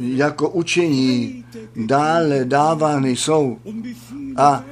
jako 0.00 0.48
učení 0.48 1.44
dále 1.76 2.44
dávány 2.44 3.16
jsou. 3.16 3.58
A 4.36 4.64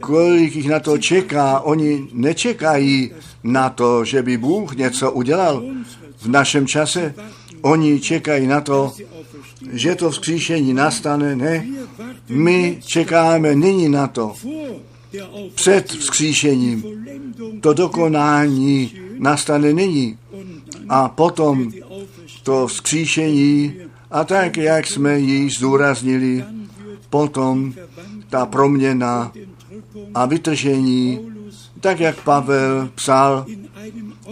kolik 0.00 0.56
jich 0.56 0.68
na 0.68 0.80
to 0.80 0.98
čeká, 0.98 1.60
oni 1.60 2.08
nečekají 2.12 3.10
na 3.44 3.70
to, 3.70 4.04
že 4.04 4.22
by 4.22 4.36
Bůh 4.36 4.76
něco 4.76 5.12
udělal 5.12 5.62
v 6.18 6.28
našem 6.28 6.66
čase. 6.66 7.14
Oni 7.62 8.00
čekají 8.00 8.46
na 8.46 8.60
to, 8.60 8.92
že 9.72 9.94
to 9.94 10.10
vzkříšení 10.10 10.74
nastane. 10.74 11.36
Ne, 11.36 11.66
my 12.28 12.80
čekáme 12.84 13.54
nyní 13.54 13.88
na 13.88 14.06
to. 14.06 14.34
Před 15.54 15.92
vzkříšením 15.92 16.84
to 17.60 17.74
dokonání 17.74 18.92
nastane 19.18 19.72
nyní. 19.72 20.18
A 20.88 21.08
potom 21.08 21.72
to 22.42 22.66
vzkříšení 22.66 23.74
a 24.10 24.24
tak, 24.24 24.56
jak 24.56 24.86
jsme 24.86 25.18
ji 25.18 25.50
zdůraznili, 25.50 26.44
potom 27.10 27.74
ta 28.30 28.46
proměna 28.46 29.32
a 30.14 30.26
vytržení, 30.26 31.20
tak 31.80 32.00
jak 32.00 32.22
Pavel 32.22 32.88
psal, 32.94 33.46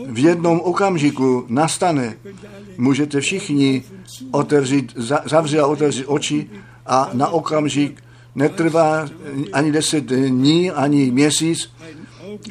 v 0.06 0.18
jednom 0.18 0.60
okamžiku 0.60 1.44
nastane. 1.48 2.16
Můžete 2.78 3.20
všichni 3.20 3.82
otevřít, 4.30 4.92
zavřít 5.24 5.58
a 5.58 5.66
otevřít 5.66 6.04
oči 6.06 6.50
a 6.86 7.10
na 7.12 7.28
okamžik 7.28 8.04
netrvá 8.34 9.08
ani 9.52 9.72
deset 9.72 10.04
dní, 10.04 10.70
ani 10.70 11.10
měsíc, 11.10 11.70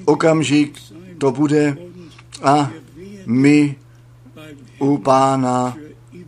okamžik 0.05 0.79
to 1.17 1.31
bude 1.31 1.77
a 2.43 2.71
my 3.25 3.75
u 4.79 4.97
pána 4.97 5.77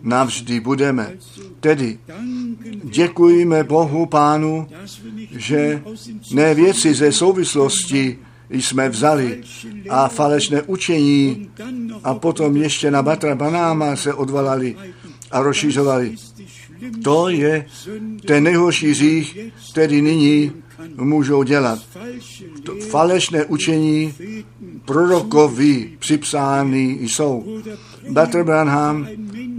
navždy 0.03 0.59
budeme. 0.59 1.13
Tedy 1.59 1.99
děkujeme 2.83 3.63
Bohu 3.63 4.05
Pánu, 4.05 4.67
že 5.31 5.81
ne 6.31 6.53
věci 6.53 6.93
ze 6.93 7.11
souvislosti 7.11 8.19
jsme 8.49 8.89
vzali 8.89 9.43
a 9.89 10.07
falešné 10.07 10.61
učení 10.61 11.49
a 12.03 12.13
potom 12.13 12.57
ještě 12.57 12.91
na 12.91 13.03
Batra 13.03 13.35
Banáma 13.35 13.95
se 13.95 14.13
odvalali 14.13 14.75
a 15.31 15.41
rozšířovali. 15.41 16.15
To 17.03 17.29
je 17.29 17.65
ten 18.25 18.43
nejhorší 18.43 18.93
řích, 18.93 19.39
který 19.71 20.01
nyní 20.01 20.51
můžou 20.97 21.43
dělat. 21.43 21.79
To 22.63 22.75
falešné 22.75 23.45
učení 23.45 24.13
prorokovi 24.85 25.91
připsány 25.99 26.97
jsou. 27.01 27.61
Bratr 28.09 28.43
Branham 28.43 29.07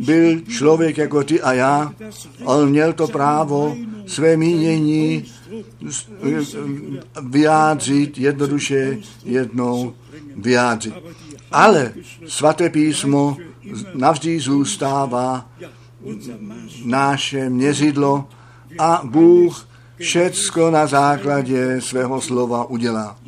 byl 0.05 0.41
člověk 0.41 0.99
jako 0.99 1.25
ty 1.25 1.41
a 1.41 1.53
já, 1.53 1.93
on 2.45 2.71
měl 2.71 2.93
to 2.93 3.07
právo 3.07 3.77
své 4.07 4.37
mínění 4.37 5.25
vyjádřit 7.23 8.19
jednoduše 8.19 8.99
jednou 9.25 9.95
vyjádřit. 10.37 10.95
Ale 11.53 11.93
svaté 12.27 12.71
písmo 12.71 13.37
navždy 13.95 14.41
zůstává 14.41 15.51
naše 16.85 17.51
měřidlo 17.51 18.29
a 18.79 19.01
Bůh 19.05 19.69
všecko 19.99 20.71
na 20.71 20.87
základě 20.87 21.81
svého 21.81 22.21
slova 22.21 22.65
udělá. 22.65 23.19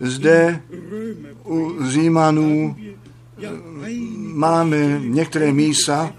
Zde 0.00 0.60
u 1.44 1.76
Římanů 1.88 2.76
máme 4.18 5.00
některé 5.04 5.52
místa, 5.52 6.12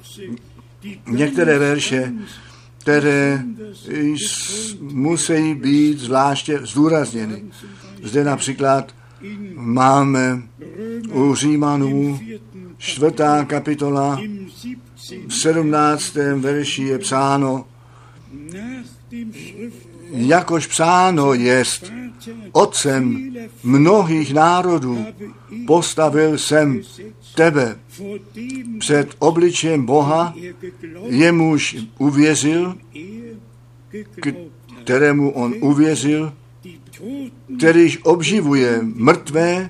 některé 1.07 1.59
verše, 1.59 2.13
které 2.87 3.43
musí 4.81 5.55
být 5.55 5.99
zvláště 5.99 6.59
zdůrazněny. 6.63 7.43
Zde 8.03 8.23
například 8.23 8.95
máme 9.55 10.41
u 11.13 11.35
Římanů 11.35 12.19
čtvrtá 12.77 13.45
kapitola 13.45 14.21
v 15.27 15.33
17. 15.33 16.15
verši 16.35 16.83
je 16.83 16.99
psáno, 16.99 17.65
jakož 20.11 20.67
psáno 20.67 21.33
jest, 21.33 21.91
otcem 22.51 23.33
mnohých 23.63 24.33
národů 24.33 25.05
postavil 25.67 26.37
jsem 26.37 26.81
tebe 27.35 27.79
před 28.79 29.15
obličem 29.19 29.85
Boha, 29.85 30.33
jemuž 31.05 31.77
uvěřil, 31.97 32.77
kterému 34.83 35.31
on 35.31 35.53
uvěřil, 35.61 36.33
kterýž 37.57 37.99
obživuje 38.03 38.79
mrtvé 38.81 39.69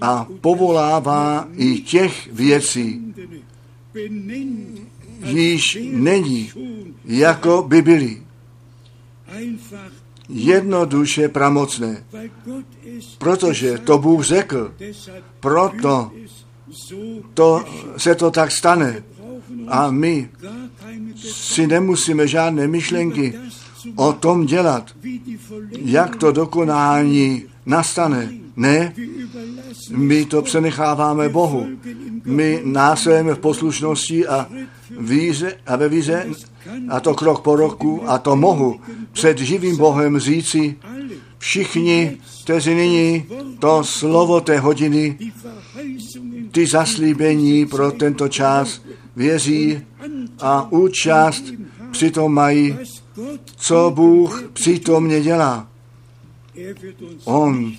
a 0.00 0.26
povolává 0.40 1.48
i 1.56 1.78
těch 1.78 2.32
věcí, 2.32 3.14
již 5.24 5.78
není, 5.90 6.50
jako 7.04 7.62
by 7.62 7.82
byly. 7.82 8.22
Jednoduše 10.30 11.28
pramocné. 11.28 12.04
Protože 13.18 13.78
to 13.78 13.98
Bůh 13.98 14.24
řekl. 14.24 14.74
Proto 15.40 16.10
to, 17.34 17.64
se 17.96 18.14
to 18.14 18.30
tak 18.30 18.50
stane. 18.50 19.02
A 19.68 19.90
my 19.90 20.30
si 21.24 21.66
nemusíme 21.66 22.28
žádné 22.28 22.68
myšlenky 22.68 23.34
o 23.96 24.12
tom 24.12 24.46
dělat, 24.46 24.90
jak 25.84 26.16
to 26.16 26.32
dokonání 26.32 27.44
nastane. 27.66 28.32
Ne, 28.56 28.94
my 29.90 30.24
to 30.24 30.42
přenecháváme 30.42 31.28
Bohu. 31.28 31.66
My 32.24 32.60
následujeme 32.64 33.34
v 33.34 33.38
poslušnosti 33.38 34.26
a, 34.26 34.48
víře, 34.98 35.56
a 35.66 35.76
ve 35.76 35.88
víře, 35.88 36.26
a 36.88 37.00
to 37.00 37.14
krok 37.14 37.42
po 37.42 37.56
roku, 37.56 38.02
a 38.06 38.18
to 38.18 38.36
mohu 38.36 38.80
před 39.12 39.38
živým 39.38 39.76
Bohem 39.76 40.18
říci, 40.18 40.76
všichni, 41.38 42.16
kteří 42.44 42.74
nyní 42.74 43.24
to 43.58 43.84
slovo 43.84 44.40
té 44.40 44.58
hodiny, 44.58 45.18
ty 46.52 46.66
zaslíbení 46.66 47.66
pro 47.66 47.92
tento 47.92 48.28
čas 48.28 48.82
věří 49.16 49.80
a 50.40 50.72
účast 50.72 51.44
přitom 51.90 52.34
mají, 52.34 52.76
co 53.56 53.92
Bůh 53.94 54.44
přítomně 54.52 55.20
dělá. 55.20 55.68
On 57.24 57.72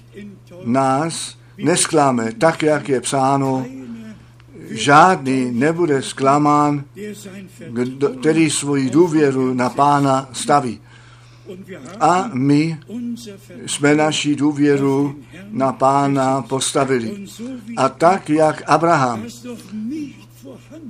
nás 0.64 1.38
neskláme, 1.58 2.32
tak 2.32 2.64
jak 2.64 2.90
je 2.90 3.02
psáno, 3.02 3.66
žádný 4.72 5.52
nebude 5.52 6.02
zklamán, 6.02 6.84
kdo, 7.70 8.10
který 8.10 8.50
svoji 8.50 8.90
důvěru 8.90 9.54
na 9.54 9.70
pána 9.70 10.30
staví. 10.34 10.80
A 12.00 12.30
my 12.34 12.80
jsme 13.66 13.96
naši 13.96 14.36
důvěru 14.36 15.16
na 15.52 15.72
pána 15.72 16.42
postavili. 16.42 17.26
A 17.78 17.90
tak, 17.90 18.30
jak 18.30 18.64
Abraham, 18.68 19.26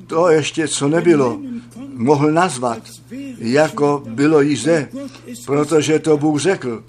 to 0.07 0.29
ještě 0.29 0.67
co 0.67 0.87
nebylo, 0.87 1.39
mohl 1.93 2.31
nazvat, 2.31 2.83
jako 3.37 4.03
bylo 4.09 4.41
již 4.41 4.61
zde, 4.61 4.89
protože 5.45 5.99
to 5.99 6.17
Bůh 6.17 6.41
řekl. 6.41 6.83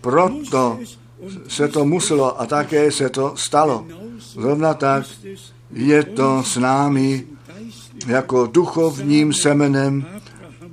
Proto 0.00 0.78
se 1.48 1.68
to 1.68 1.84
muselo 1.84 2.40
a 2.40 2.46
také 2.46 2.92
se 2.92 3.08
to 3.08 3.32
stalo. 3.36 3.86
Zrovna 4.18 4.74
tak 4.74 5.06
je 5.72 6.04
to 6.04 6.42
s 6.42 6.56
námi 6.56 7.26
jako 8.06 8.46
duchovním 8.46 9.32
semenem 9.32 10.06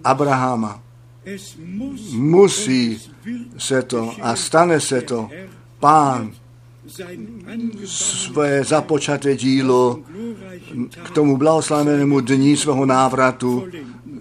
Abrahama. 0.04 0.84
Musí 2.12 3.02
se 3.58 3.82
to 3.82 4.12
a 4.22 4.36
stane 4.36 4.80
se 4.80 5.02
to. 5.02 5.30
Pán 5.80 6.32
své 7.86 8.64
započaté 8.64 9.36
dílo 9.36 10.00
k 11.04 11.12
tomu 11.12 11.38
blahoslavenému 11.38 12.20
dní 12.20 12.58
svého 12.58 12.86
návratu 12.86 13.68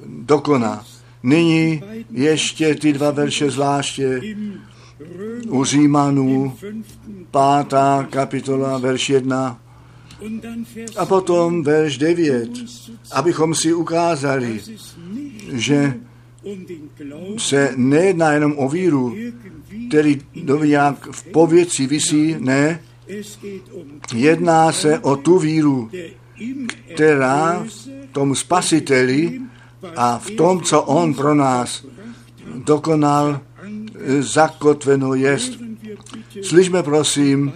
dokoná. 0.07 0.85
Nyní 1.23 1.83
ještě 2.11 2.75
ty 2.75 2.93
dva 2.93 3.11
verše 3.11 3.51
zvláště 3.51 4.21
u 5.49 5.65
Římanů, 5.65 6.57
pátá 7.31 8.07
kapitola, 8.11 8.79
verš 8.79 9.11
jedna. 9.11 9.62
A 10.97 11.07
potom 11.07 11.63
verš 11.63 11.99
9, 11.99 12.51
abychom 13.13 13.55
si 13.55 13.75
ukázali, 13.75 14.61
že 15.53 15.95
se 17.39 17.73
nejedná 17.77 18.33
jenom 18.33 18.55
o 18.57 18.69
víru, 18.69 19.17
který 19.89 20.21
jak 20.63 21.07
v 21.11 21.25
pověci 21.25 21.87
visí, 21.87 22.37
ne, 22.39 22.81
jedná 24.15 24.73
se 24.73 24.99
o 24.99 25.17
tu 25.17 25.39
víru, 25.39 25.91
která 26.95 27.65
v 27.69 28.13
tom 28.13 28.35
spasiteli 28.35 29.41
a 29.97 30.19
v 30.19 30.31
tom, 30.31 30.61
co 30.61 30.83
on 30.83 31.15
pro 31.15 31.35
nás 31.35 31.87
dokonal, 32.65 33.41
zakotveno 34.21 35.15
jest. 35.15 35.53
Slyšme 36.43 36.83
prosím 36.83 37.53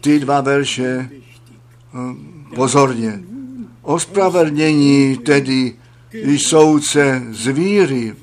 ty 0.00 0.18
dva 0.18 0.40
verše 0.40 1.10
pozorně. 2.54 3.22
Ospravedlnění 3.82 5.16
tedy 5.16 5.74
soudce 6.36 7.22
z 7.30 7.46
víry. 7.46 8.14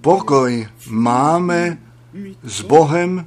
Pokoj 0.00 0.68
máme 0.90 1.78
s 2.42 2.62
Bohem 2.62 3.26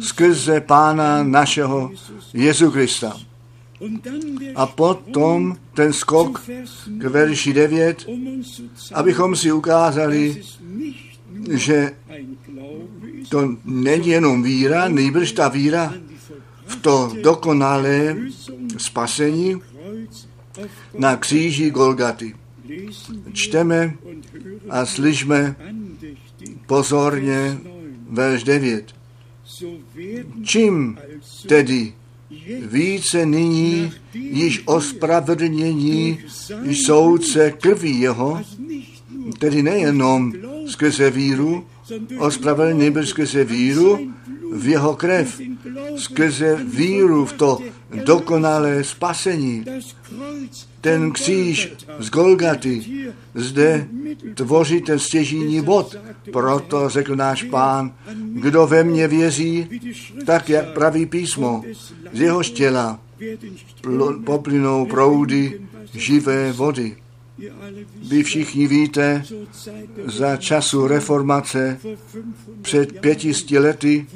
skrze 0.00 0.60
Pána 0.60 1.22
našeho 1.22 1.90
Jezu 2.34 2.70
Krista. 2.70 3.16
A 4.54 4.66
potom 4.66 5.56
ten 5.74 5.92
skok 5.92 6.42
k 6.98 7.04
verši 7.04 7.52
9, 7.52 8.06
abychom 8.94 9.36
si 9.36 9.52
ukázali, 9.52 10.42
že 11.50 11.92
to 13.28 13.56
není 13.64 14.08
jenom 14.08 14.42
víra, 14.42 14.88
nejbrž 14.88 15.32
ta 15.32 15.48
víra 15.48 15.94
v 16.66 16.76
to 16.76 17.12
dokonalé 17.22 18.16
spasení 18.78 19.62
na 20.98 21.16
kříži 21.16 21.70
Golgaty. 21.70 22.34
Čteme 23.32 23.94
a 24.70 24.86
slyšme 24.86 25.56
pozorně 26.66 27.58
verš 28.10 28.44
9. 28.44 28.94
Čím 30.44 30.98
tedy 31.48 31.92
více 32.62 33.26
nyní 33.26 33.92
již 34.14 34.62
ospravedlnění 34.64 36.18
soudce 36.72 37.50
krví 37.50 38.00
jeho, 38.00 38.40
tedy 39.38 39.62
nejenom 39.62 40.32
skrze 40.66 41.10
víru, 41.10 41.66
ospravedlnění 42.18 42.90
byl 42.90 43.06
skrze 43.06 43.44
víru 43.44 44.12
v 44.52 44.68
jeho 44.68 44.96
krev, 44.96 45.40
skrze 45.96 46.56
víru 46.64 47.26
v 47.26 47.32
to 47.32 47.58
dokonalé 48.04 48.84
spasení. 48.84 49.64
Ten 50.80 51.12
kříž 51.12 51.72
z 51.98 52.10
Golgaty 52.10 52.84
zde 53.34 53.88
tvoří 54.34 54.80
ten 54.80 54.98
stěžíní 54.98 55.62
bod. 55.62 55.96
Proto 56.32 56.88
řekl 56.88 57.16
náš 57.16 57.42
pán, 57.42 57.92
kdo 58.32 58.66
ve 58.66 58.84
mně 58.84 59.08
věří, 59.08 59.68
tak 60.26 60.48
jak 60.48 60.72
praví 60.72 61.06
písmo, 61.06 61.64
z 62.12 62.20
jeho 62.20 62.42
těla 62.42 63.00
poplynou 64.24 64.86
proudy 64.86 65.60
živé 65.94 66.52
vody. 66.52 66.96
Vy 68.08 68.22
všichni 68.22 68.66
víte, 68.66 69.24
za 70.04 70.36
času 70.36 70.86
reformace 70.86 71.80
před 72.62 73.00
pětisty 73.00 73.58
lety 73.58 74.06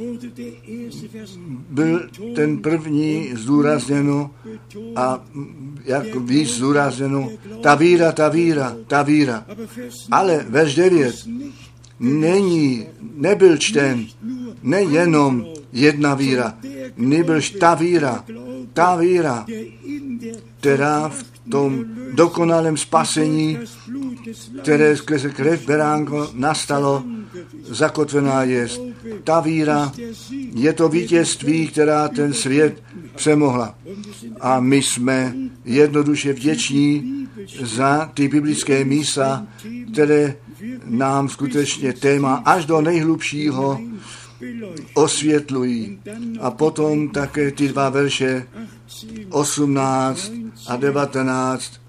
byl 1.70 2.08
ten 2.34 2.58
první 2.58 3.30
zdůrazněno 3.34 4.30
a 4.96 5.24
jak 5.84 6.14
víc 6.14 6.50
zdůrazněno, 6.50 7.30
ta 7.62 7.74
víra, 7.74 8.12
ta 8.12 8.28
víra, 8.28 8.76
ta 8.86 9.02
víra. 9.02 9.46
Ale 10.10 10.46
verš 10.48 10.74
9 10.74 11.16
není, 12.00 12.86
nebyl 13.14 13.56
čten 13.56 14.06
nejenom 14.62 15.46
jedna 15.72 16.14
víra, 16.14 16.58
nebyl 16.96 17.40
ta 17.58 17.74
víra, 17.74 18.24
ta 18.72 18.96
víra, 18.96 19.46
která 20.60 21.08
v 21.08 21.39
tom 21.50 21.84
dokonalém 22.12 22.76
spasení, 22.76 23.58
které 24.62 24.96
skrze 24.96 25.30
krev 25.30 25.66
beránko 25.66 26.30
nastalo, 26.34 27.04
zakotvená 27.62 28.42
je. 28.42 28.68
Ta 29.24 29.40
víra 29.40 29.92
je 30.54 30.72
to 30.72 30.88
vítězství, 30.88 31.68
která 31.68 32.08
ten 32.08 32.32
svět 32.32 32.82
přemohla. 33.14 33.74
A 34.40 34.60
my 34.60 34.76
jsme 34.76 35.34
jednoduše 35.64 36.32
vděční 36.32 37.26
za 37.62 38.10
ty 38.14 38.28
biblické 38.28 38.84
místa, 38.84 39.46
které 39.92 40.34
nám 40.84 41.28
skutečně 41.28 41.92
téma 41.92 42.42
až 42.44 42.66
do 42.66 42.80
nejhlubšího 42.80 43.80
osvětlují. 44.94 46.00
A 46.40 46.50
potom 46.50 47.08
také 47.08 47.50
ty 47.50 47.68
dva 47.68 47.88
verše 47.88 48.46
18 49.30 50.32
a 50.66 50.76
19 50.76 51.80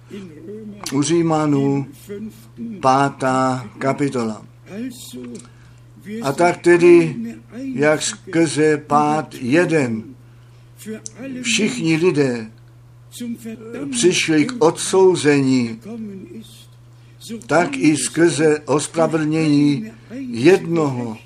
u 0.93 1.01
Římanů 1.01 1.87
pátá 2.81 3.69
kapitola. 3.77 4.45
A 6.21 6.31
tak 6.31 6.57
tedy, 6.57 7.15
jak 7.73 8.01
skrze 8.01 8.77
pád 8.77 9.35
jeden, 9.35 10.03
všichni 11.41 11.95
lidé 11.95 12.51
přišli 13.91 14.45
k 14.45 14.53
odsouzení, 14.59 15.79
tak 17.47 17.77
i 17.77 17.97
skrze 17.97 18.59
ospravedlnění 18.59 19.91
jednoho 20.29 21.17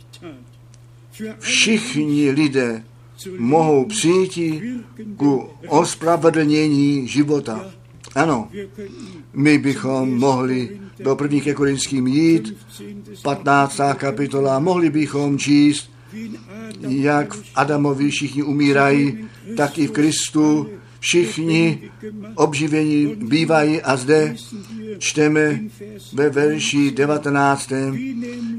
všichni 1.39 2.31
lidé 2.31 2.83
mohou 3.37 3.85
přijít 3.85 4.39
ku 5.17 5.49
ospravedlnění 5.67 7.07
života. 7.07 7.71
Ano, 8.15 8.49
my 9.33 9.57
bychom 9.57 10.19
mohli 10.19 10.79
do 10.99 11.15
první 11.15 11.41
ke 11.41 11.53
Korinským 11.53 12.07
jít, 12.07 12.57
15. 13.23 13.79
kapitola, 13.95 14.59
mohli 14.59 14.89
bychom 14.89 15.37
číst, 15.37 15.91
jak 16.79 17.33
v 17.33 17.43
Adamovi 17.55 18.09
všichni 18.09 18.43
umírají, 18.43 19.27
tak 19.57 19.77
i 19.77 19.87
v 19.87 19.91
Kristu 19.91 20.69
všichni 21.05 21.91
obživení 22.35 23.15
bývají 23.15 23.81
a 23.81 23.97
zde 23.97 24.35
čteme 24.97 25.59
ve 26.13 26.29
verši 26.29 26.91
19. 26.91 27.71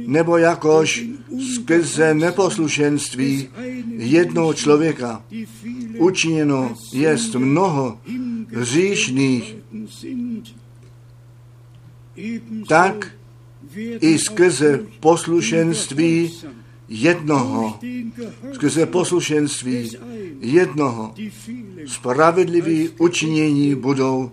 Nebo 0.07 0.37
jakož 0.37 1.05
skrze 1.55 2.15
neposlušenství 2.15 3.49
jednoho 3.99 4.55
člověka 4.55 5.23
učiněno 5.99 6.75
jest 6.93 7.35
mnoho 7.35 7.99
hříšných, 8.55 9.57
tak 12.69 13.11
i 14.01 14.19
skrze 14.19 14.81
poslušenství 15.01 16.33
jednoho, 16.89 17.79
skrze 18.53 18.87
poslušenství 18.87 19.91
jednoho, 20.41 21.15
spravedliví 21.87 22.89
učinění 22.99 23.75
budou 23.75 24.31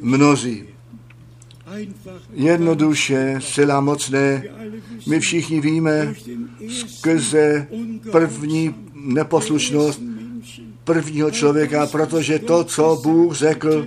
mnozí. 0.00 0.64
Jednoduše, 2.32 3.36
zcela 3.40 3.80
mocné, 3.80 4.42
my 5.06 5.20
všichni 5.20 5.60
víme, 5.60 6.14
skrze 6.68 7.66
první 8.12 8.74
neposlušnost 8.94 10.02
prvního 10.84 11.30
člověka, 11.30 11.86
protože 11.86 12.38
to, 12.38 12.64
co 12.64 13.00
Bůh 13.02 13.34
řekl, 13.34 13.86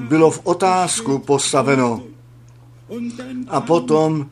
bylo 0.00 0.30
v 0.30 0.40
otázku 0.44 1.18
postaveno. 1.18 2.02
A 3.48 3.60
potom 3.60 4.26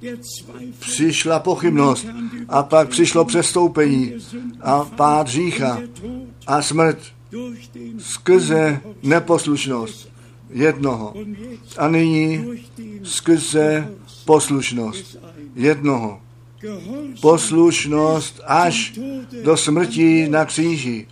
přišla 0.79 1.41
pochybnost 1.41 2.07
a 2.49 2.63
pak 2.63 2.89
přišlo 2.89 3.25
přestoupení 3.25 4.13
a 4.61 4.85
pád 4.85 5.27
řícha 5.27 5.81
a 6.47 6.63
smrt 6.63 6.99
skrze 7.99 8.81
neposlušnost 9.03 10.09
jednoho. 10.51 11.15
A 11.79 11.89
nyní 11.89 12.45
skrze 13.03 13.89
poslušnost 14.25 15.19
jednoho. 15.55 16.21
Poslušnost 17.21 18.41
až 18.47 18.99
do 19.45 19.57
smrti 19.57 20.29
na 20.29 20.45
kříži. 20.45 21.07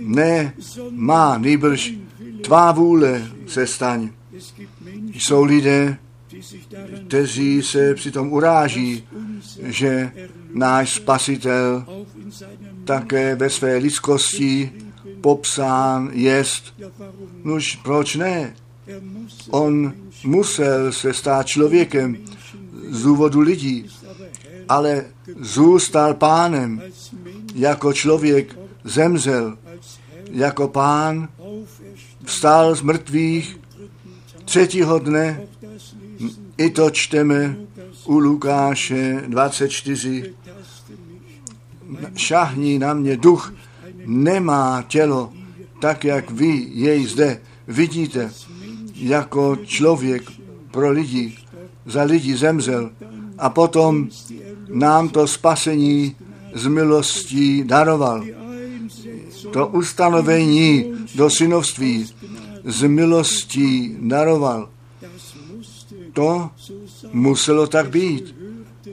Ne 0.00 0.54
má, 0.90 1.38
nejbrž 1.38 1.94
tvá 2.42 2.72
vůle 2.72 3.30
se 3.46 3.66
staň. 3.66 4.10
Jsou 5.14 5.44
lidé, 5.44 5.98
kteří 7.06 7.62
se 7.62 7.94
přitom 7.94 8.32
uráží, 8.32 9.08
že 9.62 10.12
náš 10.54 10.94
spasitel 10.94 11.86
také 12.84 13.34
ve 13.34 13.50
své 13.50 13.76
lidskosti 13.76 14.72
popsán 15.20 16.10
jest. 16.12 16.74
Nož 17.44 17.76
proč 17.76 18.16
ne? 18.16 18.54
On 19.50 19.92
musel 20.24 20.92
se 20.92 21.14
stát 21.14 21.46
člověkem 21.46 22.16
z 22.88 23.02
důvodu 23.02 23.40
lidí, 23.40 23.86
ale 24.68 25.04
zůstal 25.40 26.14
pánem. 26.14 26.82
Jako 27.54 27.92
člověk 27.92 28.58
zemřel, 28.84 29.58
jako 30.30 30.68
pán 30.68 31.28
vstal 32.24 32.74
z 32.74 32.82
mrtvých 32.82 33.60
třetího 34.44 34.98
dne. 34.98 35.40
I 36.60 36.70
to 36.70 36.90
čteme 36.90 37.56
u 38.04 38.18
Lukáše 38.18 39.24
24. 39.28 40.34
Šahní 42.16 42.78
na 42.78 42.94
mě 42.94 43.16
duch, 43.16 43.54
nemá 44.06 44.84
tělo, 44.88 45.32
tak 45.80 46.04
jak 46.04 46.30
vy 46.30 46.66
jej 46.72 47.06
zde 47.06 47.40
vidíte, 47.68 48.32
jako 48.94 49.56
člověk 49.56 50.22
pro 50.70 50.90
lidi, 50.90 51.36
za 51.86 52.02
lidi 52.02 52.36
zemřel 52.36 52.90
a 53.38 53.50
potom 53.50 54.08
nám 54.68 55.08
to 55.08 55.26
spasení 55.26 56.16
z 56.54 56.66
milostí 56.66 57.64
daroval. 57.64 58.24
To 59.52 59.66
ustanovení 59.66 60.92
do 61.14 61.30
synovství 61.30 62.08
z 62.64 62.82
milostí 62.82 63.96
daroval. 64.00 64.68
To 66.12 66.50
muselo 67.12 67.66
tak 67.66 67.90
být. 67.90 68.34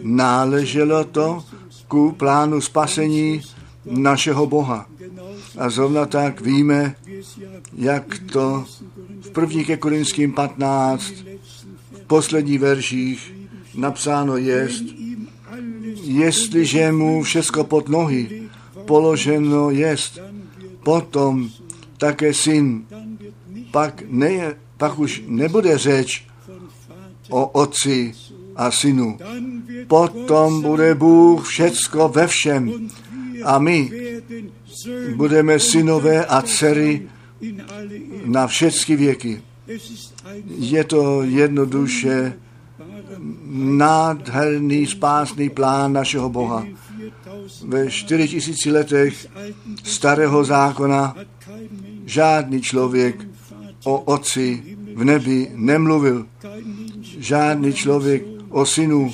Náleželo 0.03 1.03
to 1.03 1.43
ku 1.87 2.11
plánu 2.11 2.61
spasení 2.61 3.41
našeho 3.85 4.47
Boha. 4.47 4.85
A 5.57 5.69
zrovna 5.69 6.05
tak 6.05 6.41
víme, 6.41 6.95
jak 7.73 8.19
to 8.31 8.65
v 9.21 9.29
první 9.29 9.65
ke 9.65 9.77
Korinským 9.77 10.33
15 10.33 11.13
v 11.93 12.01
posledních 12.07 12.59
verších 12.59 13.33
napsáno 13.75 14.37
jest, 14.37 14.83
jestliže 16.03 16.91
mu 16.91 17.23
všecko 17.23 17.63
pod 17.63 17.89
nohy 17.89 18.49
položeno 18.85 19.69
jest, 19.69 20.19
potom 20.83 21.49
také 21.97 22.33
syn, 22.33 22.85
pak, 23.71 24.03
ne, 24.07 24.55
pak 24.77 24.99
už 24.99 25.23
nebude 25.27 25.77
řeč 25.77 26.26
o 27.29 27.47
otci 27.47 28.13
a 28.55 28.71
synu. 28.71 29.17
Potom 29.87 30.61
bude 30.61 30.95
Bůh 30.95 31.47
všecko 31.47 32.09
ve 32.09 32.27
všem 32.27 32.89
a 33.43 33.59
my 33.59 33.91
budeme 35.15 35.59
synové 35.59 36.25
a 36.25 36.41
dcery 36.41 37.07
na 38.25 38.47
všechny 38.47 38.95
věky. 38.95 39.41
Je 40.57 40.83
to 40.83 41.23
jednoduše 41.23 42.33
nádherný 43.51 44.85
spásný 44.85 45.49
plán 45.49 45.93
našeho 45.93 46.29
Boha. 46.29 46.65
Ve 47.65 47.91
čtyři 47.91 48.27
tisíci 48.27 48.71
letech 48.71 49.27
starého 49.83 50.43
zákona 50.43 51.15
žádný 52.05 52.61
člověk 52.61 53.27
o 53.85 53.99
otci 53.99 54.63
v 54.95 55.03
nebi 55.03 55.51
nemluvil. 55.53 56.25
Žádný 57.19 57.73
člověk 57.73 58.23
o 58.49 58.65
synu 58.65 59.13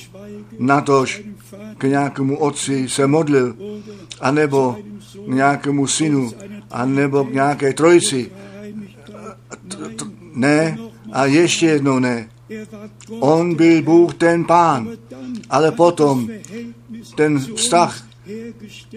natož 0.60 1.24
k 1.78 1.84
nějakému 1.84 2.38
otci 2.38 2.90
se 2.90 3.08
modlil, 3.08 3.56
anebo 4.22 4.78
k 5.26 5.28
nějakému 5.28 5.88
synu, 5.88 6.32
anebo 6.72 7.24
k 7.24 7.34
nějaké 7.34 7.74
trojici. 7.74 8.32
Ne, 10.36 10.78
a 11.12 11.26
ještě 11.26 11.66
jednou 11.66 12.00
ne. 12.00 12.30
On 13.20 13.56
byl 13.56 13.82
Bůh 13.82 14.14
ten 14.14 14.46
pán, 14.46 14.90
ale 15.50 15.72
potom 15.72 16.30
ten 17.16 17.40
vztah 17.40 18.08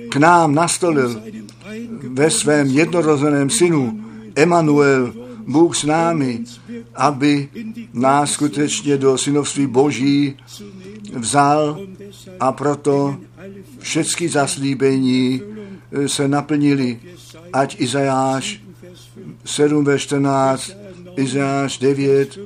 k 0.08 0.16
nám 0.16 0.54
nastolil 0.54 1.22
ve 2.08 2.30
svém 2.30 2.66
jednorozeném 2.66 3.50
synu 3.50 4.00
Emanuel, 4.36 5.12
Bůh 5.46 5.76
s 5.76 5.84
námi, 5.84 6.44
aby 6.94 7.48
nás 7.92 8.32
skutečně 8.32 8.96
do 8.96 9.18
synovství 9.18 9.66
Boží 9.66 10.36
vzal 11.12 11.80
a 12.40 12.52
proto 12.52 13.16
všechny 13.78 14.28
zaslíbení 14.28 15.42
se 16.06 16.28
naplnili, 16.28 17.00
ať 17.52 17.80
Izajáš 17.80 18.62
7 19.44 19.84
ve 19.84 19.98
14, 19.98 20.70
Izajáš 21.16 21.78
9, 21.78 22.38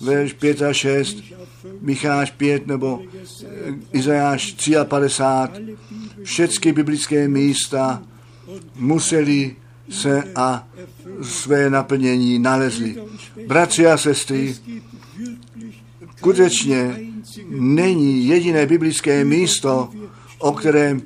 verš 0.00 0.32
5 0.32 0.62
a 0.62 0.72
6, 0.72 1.16
Micháš 1.80 2.30
5 2.30 2.66
nebo 2.66 3.02
Izajáš 3.92 4.56
53, 4.84 5.76
všechny 6.22 6.72
biblické 6.72 7.28
místa 7.28 8.02
museli 8.76 9.56
se 9.90 10.24
a 10.36 10.68
své 11.22 11.70
naplnění 11.70 12.38
nalezli. 12.38 12.96
Bratři 13.46 13.86
a 13.86 13.96
sestry, 13.96 14.54
skutečně 16.16 17.00
není 17.48 18.28
jediné 18.28 18.66
biblické 18.66 19.24
místo, 19.24 19.88
o 20.38 20.52
kterém 20.52 21.02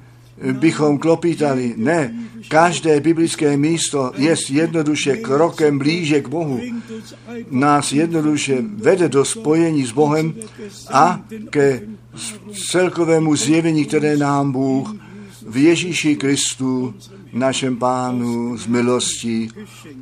bychom 0.52 0.98
klopítali. 0.98 1.74
Ne, 1.76 2.14
každé 2.48 3.00
biblické 3.00 3.56
místo 3.56 4.12
je 4.16 4.34
jednoduše 4.48 5.16
krokem 5.16 5.78
blíže 5.78 6.20
k 6.20 6.28
Bohu. 6.28 6.60
Nás 7.50 7.92
jednoduše 7.92 8.64
vede 8.76 9.08
do 9.08 9.24
spojení 9.24 9.86
s 9.86 9.92
Bohem 9.92 10.34
a 10.92 11.20
ke 11.50 11.80
celkovému 12.70 13.36
zjevení, 13.36 13.84
které 13.84 14.16
nám 14.16 14.52
Bůh 14.52 14.94
v 15.46 15.56
Ježíši 15.56 16.16
Kristu, 16.16 16.94
našem 17.32 17.76
pánu, 17.76 18.56
z 18.56 18.66
milostí 18.66 19.48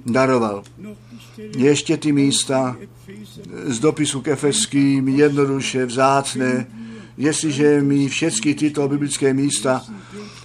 daroval. 0.06 0.62
Ještě 1.56 1.96
ty 1.96 2.12
místa 2.12 2.76
z 3.64 3.78
dopisu 3.78 4.20
k 4.20 4.28
Efeským 4.28 5.08
jednoduše 5.08 5.86
vzácné, 5.86 6.66
jestliže 7.16 7.80
my 7.82 8.08
všechny 8.08 8.54
tyto 8.54 8.88
biblické 8.88 9.34
místa 9.34 9.84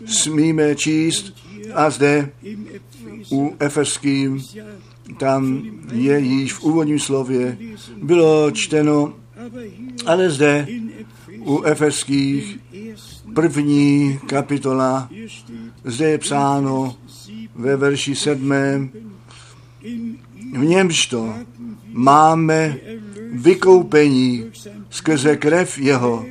smíme 0.06 0.76
číst 0.76 1.34
a 1.74 1.90
zde 1.90 2.32
u 3.32 3.56
Efeským, 3.60 4.44
tam 5.18 5.64
je 5.94 6.20
již 6.20 6.54
v 6.54 6.64
úvodním 6.64 7.00
slově, 7.00 7.58
bylo 8.04 8.52
čteno, 8.52 9.14
ale 10.06 10.30
zde 10.30 10.68
u 11.40 11.62
Efeských 11.62 12.60
první 13.34 14.20
kapitola, 14.28 15.10
zde 15.86 16.10
je 16.10 16.18
psáno 16.18 16.96
ve 17.56 17.78
verši 17.78 18.16
sedmém, 18.16 18.90
v 20.54 20.66
němž 20.66 21.06
to 21.06 21.34
máme 21.92 22.78
vykoupení 23.32 24.44
skrze 24.90 25.38
krev 25.38 25.78
jeho, 25.78 26.26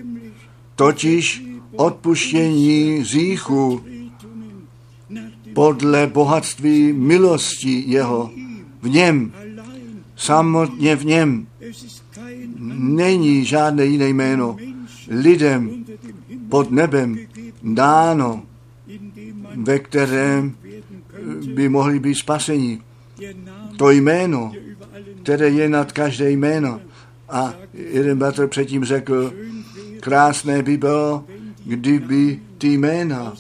totiž 0.77 1.45
odpuštění 1.77 3.05
zíchu 3.05 3.85
podle 5.55 6.07
bohatství 6.07 6.93
milosti 6.93 7.85
jeho. 7.87 8.31
V 8.83 8.89
něm, 8.89 9.33
samotně 10.17 10.97
v 10.97 11.05
něm, 11.05 11.47
není 12.79 13.45
žádné 13.45 13.87
jiné 13.87 14.09
jméno 14.09 14.57
lidem 15.09 15.85
pod 16.49 16.71
nebem 16.71 17.19
dáno, 17.63 18.43
ve 19.57 19.79
kterém 19.79 20.57
by 21.55 21.69
mohli 21.69 22.01
být 22.01 22.15
spasení. 22.15 22.81
To 23.77 23.91
jméno, 23.91 24.53
které 25.23 25.49
je 25.49 25.69
nad 25.69 25.93
každé 25.93 26.31
jméno. 26.31 26.81
A 27.29 27.55
jeden 27.75 28.19
bratr 28.19 28.47
předtím 28.47 28.85
řekl, 28.85 29.33
krásné 30.01 30.63
by 30.63 30.77
bylo, 30.77 31.25
kdyby 31.65 32.41
ty 32.59 32.69
jména 32.69 33.35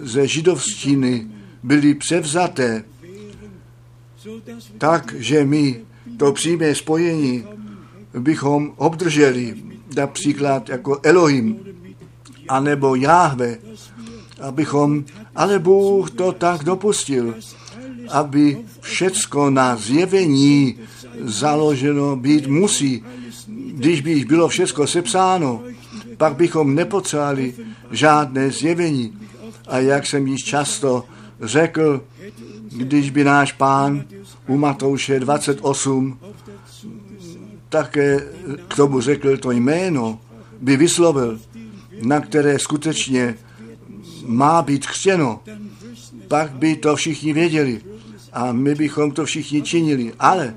ze 0.00 0.28
židovštiny 0.28 1.26
byly 1.62 1.94
převzaté, 1.94 2.84
tak, 4.78 5.14
že 5.18 5.44
my 5.44 5.80
to 6.16 6.32
přímé 6.32 6.74
spojení 6.74 7.44
bychom 8.18 8.72
obdrželi, 8.76 9.54
například 9.96 10.68
jako 10.68 11.00
Elohim, 11.02 11.58
anebo 12.48 12.94
Jáhve, 12.94 13.58
abychom, 14.44 15.04
ale 15.36 15.58
Bůh 15.58 16.10
to 16.10 16.32
tak 16.32 16.64
dopustil, 16.64 17.34
aby 18.10 18.58
všecko 18.80 19.50
na 19.50 19.76
zjevení 19.76 20.78
založeno 21.20 22.16
být 22.16 22.46
musí. 22.46 23.04
Když 23.48 24.00
by 24.00 24.10
jich 24.10 24.26
bylo 24.26 24.48
všecko 24.48 24.86
sepsáno, 24.86 25.62
pak 26.16 26.36
bychom 26.36 26.74
nepotřebovali 26.74 27.54
žádné 27.90 28.50
zjevení. 28.50 29.18
A 29.68 29.78
jak 29.78 30.06
jsem 30.06 30.26
již 30.26 30.44
často 30.44 31.04
řekl, 31.40 32.04
když 32.72 33.10
by 33.10 33.24
náš 33.24 33.52
pán 33.52 34.04
u 34.46 34.56
Matouše 34.56 35.20
28 35.20 36.18
také 37.68 38.20
k 38.68 38.76
tomu 38.76 39.00
řekl 39.00 39.36
to 39.36 39.50
jméno, 39.50 40.18
by 40.60 40.76
vyslovil, 40.76 41.40
na 42.02 42.20
které 42.20 42.58
skutečně 42.58 43.34
má 44.24 44.62
být 44.62 44.86
křtěno, 44.86 45.40
pak 46.28 46.52
by 46.52 46.76
to 46.76 46.96
všichni 46.96 47.32
věděli 47.32 47.80
a 48.32 48.52
my 48.52 48.74
bychom 48.74 49.10
to 49.12 49.24
všichni 49.24 49.62
činili. 49.62 50.12
Ale 50.18 50.54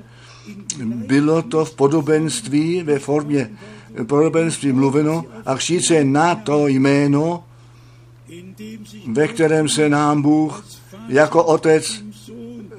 bylo 0.84 1.42
to 1.42 1.64
v 1.64 1.74
podobenství, 1.74 2.82
ve 2.82 2.98
formě 2.98 3.50
podobenství 4.06 4.72
mluveno 4.72 5.24
a 5.46 5.54
křtít 5.54 5.84
se 5.84 6.04
na 6.04 6.34
to 6.34 6.68
jméno, 6.68 7.44
ve 9.06 9.28
kterém 9.28 9.68
se 9.68 9.88
nám 9.88 10.22
Bůh 10.22 10.66
jako 11.08 11.44
otec 11.44 12.04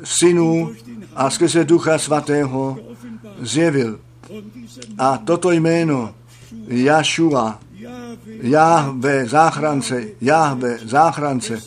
synů 0.04 0.72
a 1.16 1.30
skrze 1.30 1.66
ducha 1.66 1.98
svatého 1.98 2.78
zjevil. 3.42 4.00
A 4.98 5.18
toto 5.18 5.52
jméno 5.52 6.16
Jašua, 6.68 7.60
Jahve 8.42 9.26
záchrance, 9.26 10.08
Jahve 10.22 10.78
záchrance, 10.86 11.62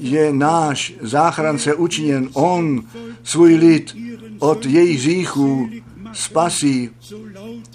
je 0.00 0.32
náš 0.32 0.94
záchrance 1.00 1.74
učiněn. 1.74 2.28
On 2.32 2.82
svůj 3.22 3.54
lid 3.54 3.96
od 4.38 4.66
jejich 4.66 4.98
hříchů 4.98 5.70
spasí, 6.12 6.90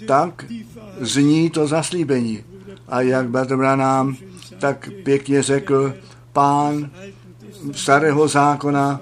tak 0.06 0.44
zní 1.00 1.50
to 1.50 1.66
zaslíbení. 1.66 2.44
A 2.88 3.00
jak 3.00 3.28
Bratr 3.28 3.56
nám 3.56 4.16
tak 4.58 4.90
pěkně 5.02 5.42
řekl, 5.42 5.94
pán 6.32 6.90
starého 7.72 8.28
zákona 8.28 9.00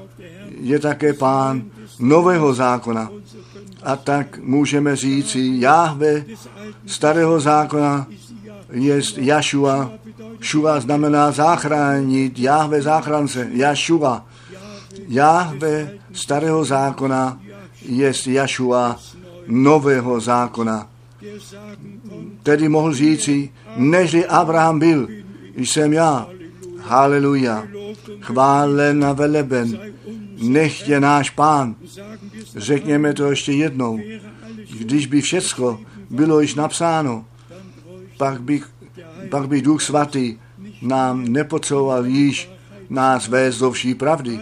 je 0.60 0.78
také 0.78 1.12
pán 1.12 1.64
nového 1.98 2.54
zákona. 2.54 3.10
A 3.82 3.96
tak 3.96 4.38
můžeme 4.38 4.96
říci, 4.96 5.52
Jahve 5.58 6.24
starého 6.86 7.40
zákona 7.40 8.06
je 8.72 9.00
Jašua. 9.16 9.92
Šua 10.40 10.80
znamená 10.80 11.30
zachránit, 11.30 12.38
Jahve 12.38 12.82
záchrance, 12.82 13.48
Jašua. 13.52 14.26
Jahve 15.08 15.90
starého 16.12 16.64
zákona 16.64 17.40
je 17.82 18.12
Jašua 18.26 19.00
nového 19.46 20.20
zákona. 20.20 20.88
Tedy 22.42 22.68
mohl 22.68 22.94
říci, 22.94 23.50
nežli 23.76 24.26
Abraham 24.26 24.78
byl, 24.78 25.08
jsem 25.56 25.92
já. 25.92 26.26
Haleluja. 26.80 27.66
Chválen 28.20 29.04
a 29.04 29.12
veleben. 29.12 29.78
Nech 30.38 30.88
je 30.88 31.00
náš 31.00 31.30
pán. 31.30 31.74
Řekněme 32.56 33.14
to 33.14 33.30
ještě 33.30 33.52
jednou. 33.52 34.00
Když 34.78 35.06
by 35.06 35.20
všecko 35.20 35.80
bylo 36.10 36.40
již 36.40 36.54
napsáno, 36.54 37.24
pak 38.16 38.42
by, 38.42 38.62
pak 39.30 39.48
by 39.48 39.62
Duch 39.62 39.82
Svatý 39.82 40.36
nám 40.82 41.24
nepotřeboval 41.24 42.06
již 42.06 42.50
nás 42.90 43.28
vést 43.28 43.58
do 43.58 43.70
vší 43.70 43.94
pravdy. 43.94 44.40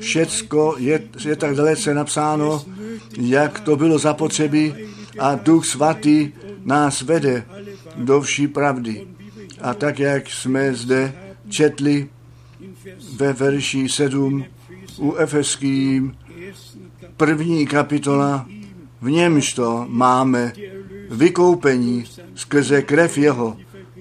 Všecko 0.00 0.74
je, 0.78 1.02
je 1.24 1.36
tak 1.36 1.56
dalece 1.56 1.94
napsáno, 1.94 2.64
jak 3.20 3.60
to 3.60 3.76
bylo 3.76 3.98
zapotřebí 3.98 4.74
a 5.18 5.34
Duch 5.34 5.66
Svatý 5.66 6.32
nás 6.64 7.02
vede 7.02 7.44
do 7.96 8.20
vší 8.20 8.48
pravdy. 8.48 9.06
A 9.60 9.74
tak, 9.74 9.98
jak 9.98 10.30
jsme 10.30 10.74
zde 10.74 11.12
četli 11.48 12.08
ve 13.16 13.32
verši 13.32 13.88
7 13.88 14.44
u 14.98 15.14
Efeským, 15.14 16.16
první 17.16 17.66
kapitola, 17.66 18.46
v 19.00 19.10
němž 19.10 19.52
to 19.52 19.86
máme 19.88 20.52
vykoupení 21.10 22.04
skrze 22.36 22.82
krev 22.82 23.18
jeho, 23.18 23.56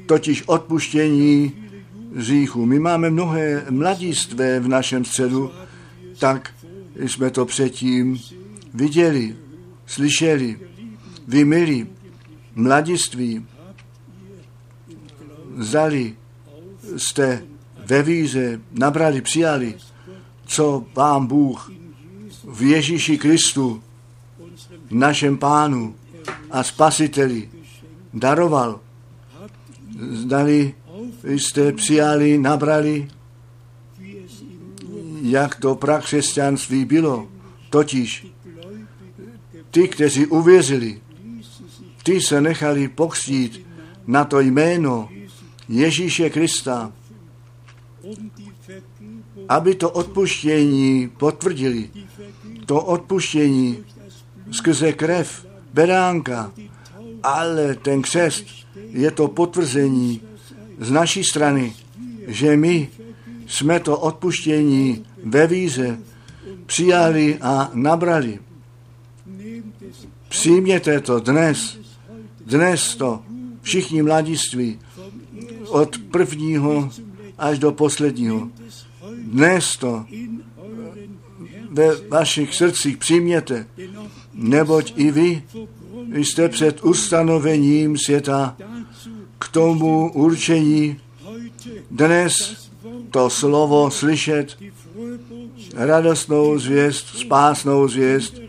totiž 0.06 0.44
odpuštění 0.46 1.54
říchu. 2.18 2.66
My 2.66 2.80
máme 2.80 3.10
mnohé 3.10 3.66
mladistvé 3.70 4.60
v 4.60 4.68
našem 4.68 5.06
středu, 5.06 5.52
tak 6.20 6.54
jsme 6.96 7.30
to 7.30 7.46
předtím 7.46 8.20
viděli, 8.74 9.36
slyšeli. 9.86 10.60
Vy, 11.28 11.46
milí, 11.46 11.88
mladiství, 12.56 13.46
vzali 15.56 16.16
jste 16.98 17.44
ve 17.86 18.04
víře, 18.04 18.62
nabrali, 18.72 19.22
přijali, 19.22 19.76
co 20.46 20.86
vám 20.96 21.28
Bůh 21.28 21.72
v 22.44 22.62
Ježíši 22.62 23.18
Kristu, 23.18 23.84
našem 24.92 25.38
pánu 25.38 25.96
a 26.52 26.64
spasiteli, 26.64 27.50
daroval. 28.16 28.80
Zdali 30.12 30.74
jste 31.24 31.72
přijali, 31.72 32.38
nabrali, 32.38 33.08
jak 35.22 35.56
to 35.56 35.76
prakřesťanství 35.76 36.86
bylo. 36.86 37.28
Totiž 37.70 38.28
ty, 39.72 39.88
kteří 39.88 40.26
uvěřili, 40.26 41.02
ty 42.04 42.22
se 42.22 42.42
nechali 42.42 42.88
pokřtít 42.88 43.66
na 44.08 44.26
to 44.26 44.40
jméno 44.40 45.10
Ježíše 45.70 46.30
Krista, 46.30 46.92
aby 49.50 49.76
to 49.76 49.92
odpuštění 49.92 51.10
potvrdili. 51.18 51.90
To 52.66 52.82
odpuštění 52.82 53.84
skrze 54.52 54.94
krev 54.94 55.48
beránka, 55.74 56.52
ale 57.26 57.76
ten 57.76 58.02
křest 58.02 58.46
je 58.90 59.12
to 59.12 59.28
potvrzení 59.28 60.22
z 60.80 60.92
naší 60.92 61.24
strany, 61.24 61.74
že 62.28 62.58
my 62.58 62.90
jsme 63.48 63.80
to 63.80 63.98
odpuštění 64.00 65.06
ve 65.24 65.48
víze 65.48 66.00
přijali 66.66 67.38
a 67.42 67.70
nabrali. 67.74 68.40
Přijměte 70.30 71.00
to 71.00 71.20
dnes, 71.20 71.78
dnes 72.46 72.96
to 72.96 73.22
všichni 73.62 74.02
mladiství, 74.02 74.80
od 75.68 75.98
prvního 75.98 76.90
až 77.38 77.60
do 77.60 77.72
posledního. 77.72 78.50
Dnes 79.24 79.78
to 79.78 80.06
ve 81.70 81.96
vašich 82.10 82.56
srdcích 82.56 82.98
přijměte, 82.98 83.68
neboť 84.34 84.94
i 84.96 85.12
vy 85.12 85.44
jste 86.14 86.50
před 86.50 86.84
ustanovením 86.84 87.98
světa 87.98 88.56
k 89.40 89.48
tomu 89.48 90.12
určení 90.14 91.00
dnes 91.92 92.66
to 93.12 93.30
slovo 93.30 93.92
slyšet, 93.92 94.58
radostnou 95.76 96.60
zvěst, 96.60 97.08
spásnou 97.08 97.88
zvěst 97.88 98.42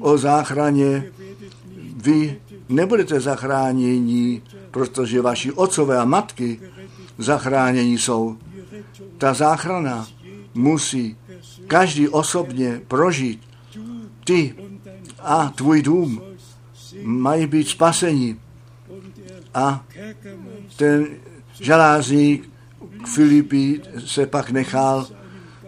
o 0.00 0.18
záchraně. 0.18 1.12
Vy 1.96 2.40
nebudete 2.68 3.20
zachráněni, 3.20 4.42
protože 4.70 5.22
vaši 5.22 5.52
otcové 5.52 5.98
a 5.98 6.04
matky 6.04 6.60
zachráněni 7.18 7.98
jsou. 7.98 8.36
Ta 9.18 9.34
záchrana 9.34 10.06
musí 10.54 11.16
každý 11.66 12.08
osobně 12.08 12.80
prožít. 12.88 13.40
Ty 14.24 14.54
a 15.18 15.48
tvůj 15.48 15.82
dům 15.82 16.22
mají 17.02 17.46
být 17.46 17.68
spaseni. 17.68 18.36
A 19.54 19.84
ten 20.76 21.06
žalázník 21.60 22.50
Filipí 23.14 23.80
se 24.06 24.26
pak 24.26 24.50
nechal 24.50 25.06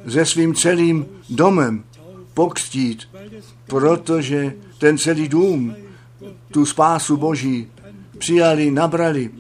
se 0.09 0.26
svým 0.26 0.55
celým 0.55 1.07
domem 1.31 1.85
pokstít, 2.35 3.09
protože 3.66 4.55
ten 4.78 4.99
celý 4.99 5.28
dům 5.28 5.76
tu 6.51 6.66
spásu 6.66 7.16
Boží 7.16 7.66
přijali, 8.18 8.70
nabrali. 8.70 9.31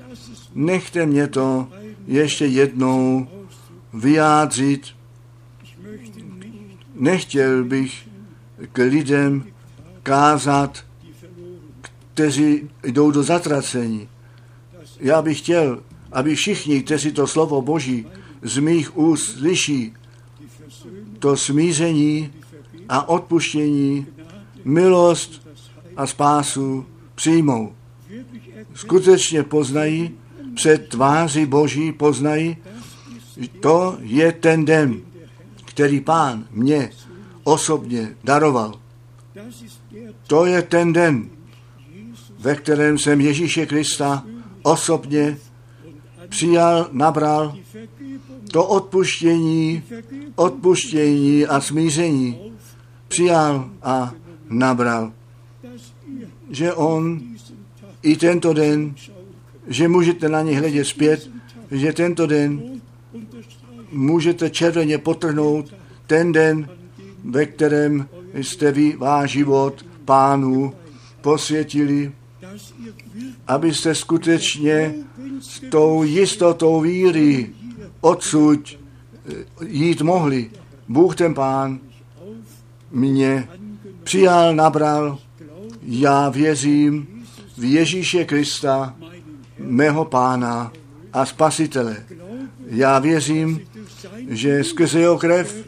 Nechte 0.54 1.06
mě 1.06 1.26
to 1.26 1.68
ještě 2.06 2.46
jednou 2.46 3.28
vyjádřit. 3.94 4.86
Nechtěl 6.94 7.64
bych 7.64 8.08
k 8.72 8.78
lidem 8.78 9.44
kázat, 10.02 10.84
kteří 12.20 12.70
jdou 12.82 13.10
do 13.10 13.22
zatracení. 13.22 14.08
Já 14.98 15.22
bych 15.22 15.38
chtěl, 15.38 15.82
aby 16.12 16.34
všichni, 16.34 16.82
kteří 16.82 17.12
to 17.12 17.26
slovo 17.26 17.62
Boží 17.62 18.06
z 18.42 18.58
mých 18.58 18.96
úst 18.96 19.38
slyší, 19.38 19.92
to 21.18 21.36
smíření 21.36 22.32
a 22.88 23.08
odpuštění, 23.08 24.06
milost 24.64 25.48
a 25.96 26.06
spásu 26.06 26.86
přijmou. 27.14 27.72
Skutečně 28.74 29.42
poznají, 29.42 30.10
před 30.54 30.88
tváří 30.88 31.46
Boží 31.46 31.92
poznají, 31.92 32.56
to 33.60 33.98
je 34.00 34.32
ten 34.32 34.64
den, 34.64 35.00
který 35.64 36.00
pán 36.00 36.44
mě 36.50 36.90
osobně 37.44 38.16
daroval. 38.24 38.74
To 40.26 40.46
je 40.46 40.62
ten 40.62 40.92
den, 40.92 41.30
ve 42.40 42.54
kterém 42.54 42.98
jsem 42.98 43.20
Ježíše 43.20 43.66
Krista 43.66 44.24
osobně 44.62 45.38
přijal, 46.28 46.88
nabral 46.92 47.56
to 48.52 48.66
odpuštění, 48.66 49.82
odpuštění 50.34 51.46
a 51.46 51.60
smíření 51.60 52.52
přijal 53.08 53.70
a 53.82 54.12
nabral. 54.48 55.12
Že 56.50 56.72
on 56.72 57.20
i 58.02 58.16
tento 58.16 58.52
den, 58.52 58.94
že 59.68 59.88
můžete 59.88 60.28
na 60.28 60.42
ně 60.42 60.58
hledět 60.58 60.86
zpět, 60.86 61.30
že 61.70 61.92
tento 61.92 62.26
den 62.26 62.80
můžete 63.92 64.50
červeně 64.50 64.98
potrhnout 64.98 65.74
ten 66.06 66.32
den, 66.32 66.68
ve 67.24 67.46
kterém 67.46 68.08
jste 68.34 68.72
vy 68.72 68.96
váš 68.96 69.30
život 69.30 69.86
pánu 70.04 70.72
posvětili, 71.20 72.12
abyste 73.50 73.94
skutečně 73.94 74.94
s 75.40 75.60
tou 75.70 76.02
jistotou 76.02 76.80
víry 76.80 77.50
odsud 78.00 78.78
eh, 79.28 79.34
jít 79.66 80.02
mohli. 80.02 80.50
Bůh 80.88 81.16
ten 81.16 81.34
pán 81.34 81.78
mě 82.90 83.48
přijal, 84.04 84.54
nabral, 84.54 85.18
já 85.82 86.28
věřím 86.28 87.24
v 87.58 87.64
Ježíše 87.64 88.24
Krista, 88.24 88.94
mého 89.58 90.04
pána 90.04 90.72
a 91.12 91.26
spasitele. 91.26 91.96
Já 92.66 92.98
věřím, 92.98 93.60
že 94.28 94.64
skrze 94.64 95.00
jeho 95.00 95.18
krev 95.18 95.66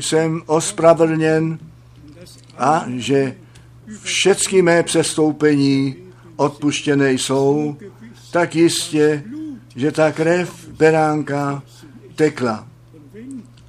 jsem 0.00 0.42
ospravedlněn 0.46 1.58
a 2.58 2.84
že 2.88 3.36
všechny 4.02 4.62
mé 4.62 4.82
přestoupení 4.82 6.07
odpuštěné 6.38 7.12
jsou, 7.12 7.76
tak 8.30 8.54
jistě, 8.54 9.24
že 9.76 9.92
ta 9.92 10.12
krev 10.12 10.68
beránka 10.68 11.62
tekla. 12.14 12.66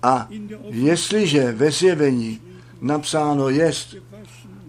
A 0.03 0.27
jestliže 0.69 1.51
ve 1.51 1.71
zjevení 1.71 2.39
napsáno 2.81 3.49
jest 3.49 3.95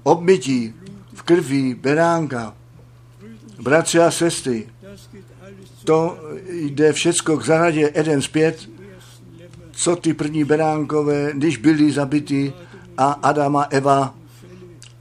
obmytí 0.03 0.75
v 1.15 1.23
krví 1.23 1.75
beránka, 1.75 2.55
bratři 3.61 3.99
a 3.99 4.11
sestry, 4.11 4.67
to 5.85 6.19
jde 6.51 6.93
všecko 6.93 7.37
k 7.37 7.45
zahradě 7.45 7.91
Eden 7.95 8.23
zpět, 8.23 8.69
co 9.73 9.97
ty 9.97 10.15
první 10.15 10.45
beránkové, 10.45 11.33
když 11.35 11.57
byli 11.57 11.93
zabiti 11.93 12.53
a 12.97 13.13
Adama 13.13 13.63
Eva 13.63 14.15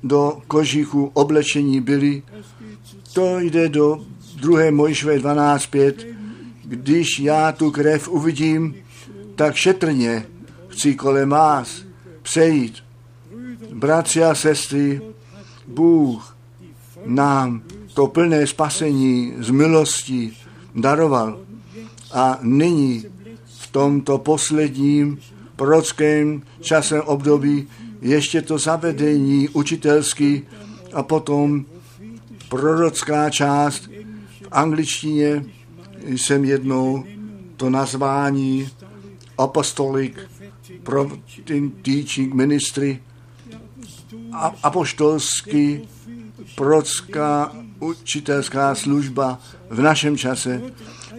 do 0.04 0.42
kožichu 0.48 1.12
oblečení 1.14 1.82
byli, 1.82 2.24
to 3.14 3.40
jde 3.40 3.70
do 3.70 4.06
2. 4.36 4.72
Mojžové 4.72 5.20
12.5. 5.20 5.94
Když 6.64 7.20
já 7.20 7.52
tu 7.52 7.72
krev 7.72 8.10
uvidím, 8.10 8.76
tak 9.36 9.56
šetrně 9.56 10.26
chci 10.68 10.96
kolem 10.96 11.30
vás 11.30 11.84
přejít. 12.22 12.76
Bratři 13.74 14.24
a 14.24 14.36
sestry, 14.36 15.02
Bůh 15.68 16.38
nám 17.06 17.62
to 17.94 18.08
plné 18.08 18.48
spasení 18.48 19.34
z 19.40 19.50
milosti 19.50 20.34
daroval. 20.76 21.40
A 22.12 22.40
nyní 22.42 23.06
v 23.46 23.72
tomto 23.72 24.18
posledním 24.18 25.20
prorockém 25.56 26.42
časem 26.62 27.02
období 27.02 27.68
ještě 28.02 28.42
to 28.42 28.58
zavedení 28.58 29.50
učitelský 29.50 30.42
a 30.94 31.04
potom 31.04 31.66
prorocká 32.50 33.30
část 33.30 33.90
v 34.42 34.48
angličtině 34.52 35.46
jsem 36.08 36.46
jednou 36.46 37.04
to 37.58 37.70
nazvání 37.70 38.70
apostolic 39.38 40.14
teaching 41.82 42.34
ministry 42.34 43.00
a, 44.32 44.56
apoštolský 44.64 45.82
prorocká 46.56 47.52
učitelská 47.80 48.76
služba 48.76 49.40
v 49.70 49.82
našem 49.82 50.18
čase. 50.18 50.62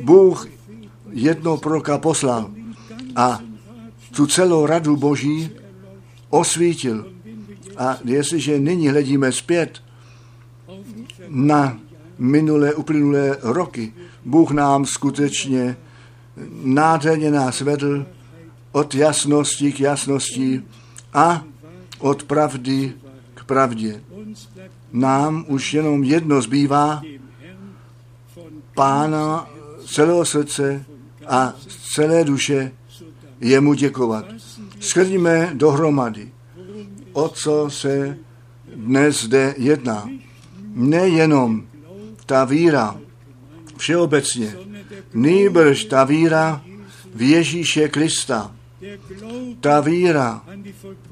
Bůh 0.02 0.48
jednou 1.10 1.56
proroka 1.56 1.98
poslal 1.98 2.50
a 3.16 3.40
tu 4.16 4.26
celou 4.26 4.66
radu 4.66 4.96
Boží 4.96 5.50
osvítil. 6.30 7.12
A 7.76 7.98
jestliže 8.04 8.58
nyní 8.58 8.88
hledíme 8.88 9.32
zpět 9.32 9.82
na 11.30 11.78
minulé, 12.18 12.74
uplynulé 12.74 13.36
roky, 13.42 13.92
Bůh 14.24 14.50
nám 14.50 14.86
skutečně 14.86 15.76
nádherně 16.64 17.30
nás 17.30 17.60
vedl 17.60 18.06
od 18.72 18.94
jasnosti 18.94 19.72
k 19.72 19.80
jasnosti 19.80 20.62
a 21.12 21.44
od 21.98 22.22
pravdy 22.22 22.92
k 23.34 23.44
pravdě. 23.44 24.02
Nám 24.92 25.44
už 25.48 25.74
jenom 25.74 26.04
jedno 26.04 26.42
zbývá, 26.42 27.02
pána 28.74 29.50
celého 29.86 30.24
srdce 30.24 30.84
a 31.26 31.54
celé 31.94 32.24
duše 32.24 32.72
jemu 33.40 33.74
děkovat. 33.74 34.24
Shrníme 34.80 35.50
dohromady, 35.54 36.32
o 37.12 37.28
co 37.28 37.70
se 37.70 38.18
dnes 38.74 39.22
zde 39.22 39.54
jedná. 39.58 40.08
Nejenom 40.74 41.66
ta 42.26 42.44
víra 42.44 42.96
všeobecně, 43.76 44.56
nýbrž 45.14 45.84
ta 45.84 46.04
víra 46.04 46.62
v 47.14 47.22
Ježíše 47.22 47.88
Krista, 47.88 48.54
ta 49.60 49.80
víra 49.80 50.42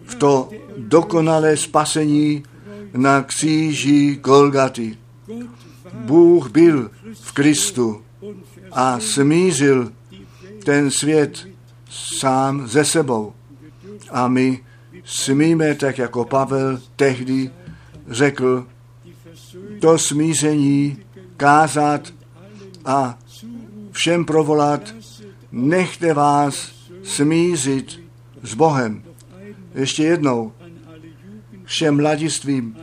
v 0.04 0.14
to 0.14 0.50
dokonalé 0.76 1.56
spasení 1.56 2.42
na 2.94 3.22
kříži 3.22 4.16
Golgaty. 4.16 4.98
Bůh 5.94 6.50
byl 6.50 6.90
v 7.12 7.32
Kristu 7.32 8.02
a 8.72 9.00
smířil 9.00 9.92
ten 10.64 10.90
svět 10.90 11.48
sám 11.90 12.68
ze 12.68 12.84
sebou. 12.84 13.32
A 14.10 14.28
my 14.28 14.64
smíme, 15.04 15.74
tak 15.74 15.98
jako 15.98 16.24
Pavel 16.24 16.80
tehdy 16.96 17.50
řekl, 18.08 18.66
to 19.80 19.98
smíření 19.98 20.96
kázat 21.36 22.14
a 22.84 23.18
všem 23.90 24.24
provolat, 24.24 24.94
nechte 25.52 26.14
vás 26.14 26.72
smířit 27.02 28.00
s 28.42 28.54
Bohem. 28.54 29.02
Ještě 29.74 30.04
jednou, 30.04 30.52
všem 31.64 31.96
mladistvím, 31.96 32.76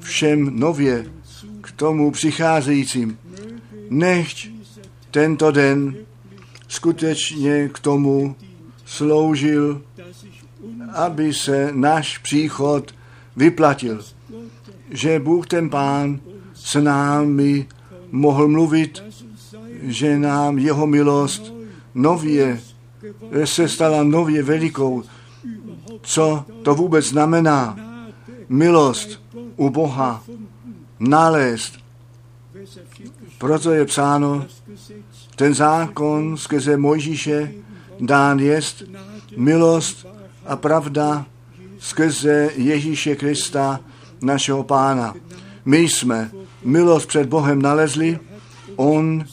všem 0.00 0.58
nově 0.60 1.06
k 1.60 1.72
tomu 1.72 2.10
přicházejícím. 2.10 3.18
Nechť 3.90 4.48
tento 5.10 5.50
den 5.50 5.96
skutečně 6.68 7.68
k 7.68 7.78
tomu 7.78 8.36
sloužil, 8.84 9.82
aby 10.92 11.34
se 11.34 11.70
náš 11.72 12.18
příchod 12.18 12.94
vyplatil. 13.36 14.04
Že 14.90 15.20
Bůh 15.20 15.46
ten 15.46 15.70
Pán 15.70 16.20
s 16.54 16.80
námi 16.80 17.66
mohl 18.10 18.48
mluvit, 18.48 19.02
že 19.82 20.18
nám 20.18 20.58
jeho 20.58 20.86
milost 20.86 21.52
nově 21.94 22.60
se 23.44 23.68
stala 23.68 24.02
nově 24.02 24.42
velikou. 24.42 25.02
Co 26.02 26.44
to 26.62 26.74
vůbec 26.74 27.06
znamená? 27.06 27.76
Milost 28.48 29.22
u 29.56 29.70
Boha 29.70 30.22
nalézt. 31.00 31.78
Proto 33.38 33.72
je 33.72 33.84
psáno, 33.84 34.46
ten 35.36 35.54
zákon 35.54 36.36
skrze 36.36 36.76
Mojžíše 36.76 37.52
dán 38.00 38.38
jest 38.38 38.82
milost 39.36 40.06
a 40.46 40.56
pravda 40.56 41.26
skrze 41.78 42.50
Ježíše 42.56 43.16
Krista, 43.16 43.80
našeho 44.22 44.62
pána. 44.62 45.14
My 45.64 45.78
jsme 45.78 46.30
milost 46.64 47.08
před 47.08 47.28
Bohem 47.28 47.62
nalezli, 47.62 48.18
On 48.76 49.24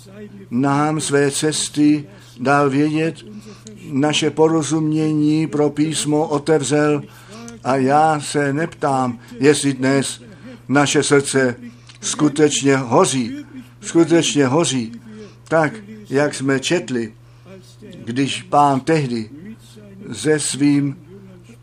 nám 0.52 1.02
své 1.02 1.32
cesty 1.32 2.06
dal 2.40 2.70
vědět, 2.70 3.16
naše 3.92 4.30
porozumění 4.30 5.48
pro 5.48 5.70
písmo 5.70 6.28
otevřel 6.28 7.02
a 7.64 7.76
já 7.76 8.20
se 8.20 8.54
neptám, 8.54 9.20
jestli 9.40 9.74
dnes 9.74 10.22
naše 10.68 11.04
srdce 11.04 11.56
skutečně 12.02 12.78
hoří, 12.78 13.46
skutečně 13.82 14.46
hoří, 14.48 14.92
tak, 15.48 15.74
jak 16.10 16.36
jsme 16.36 16.60
četli, 16.60 17.14
když 18.06 18.44
pán 18.44 18.80
tehdy 18.80 19.30
se 20.14 20.40
svým 20.40 20.98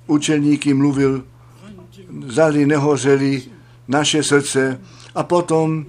učeníky 0.07 0.75
mluvil, 0.75 1.25
zali 2.27 2.67
nehořeli 2.67 3.43
naše 3.89 4.23
srdce 4.23 4.81
a 5.15 5.23
potom 5.23 5.87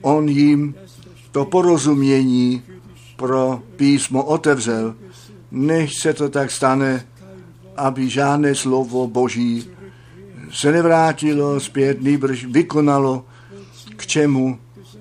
on 0.00 0.28
jim 0.28 0.74
to 1.32 1.44
porozumění 1.44 2.62
pro 3.16 3.62
písmo 3.76 4.24
otevřel. 4.24 4.94
Nech 5.50 5.94
se 5.94 6.14
to 6.14 6.28
tak 6.28 6.50
stane, 6.50 7.06
aby 7.76 8.08
žádné 8.08 8.54
slovo 8.54 9.08
Boží 9.08 9.64
se 10.52 10.72
nevrátilo 10.72 11.60
zpět, 11.60 12.02
nýbrž 12.02 12.44
vykonalo, 12.44 13.24
k 13.96 14.06
čemu 14.06 14.58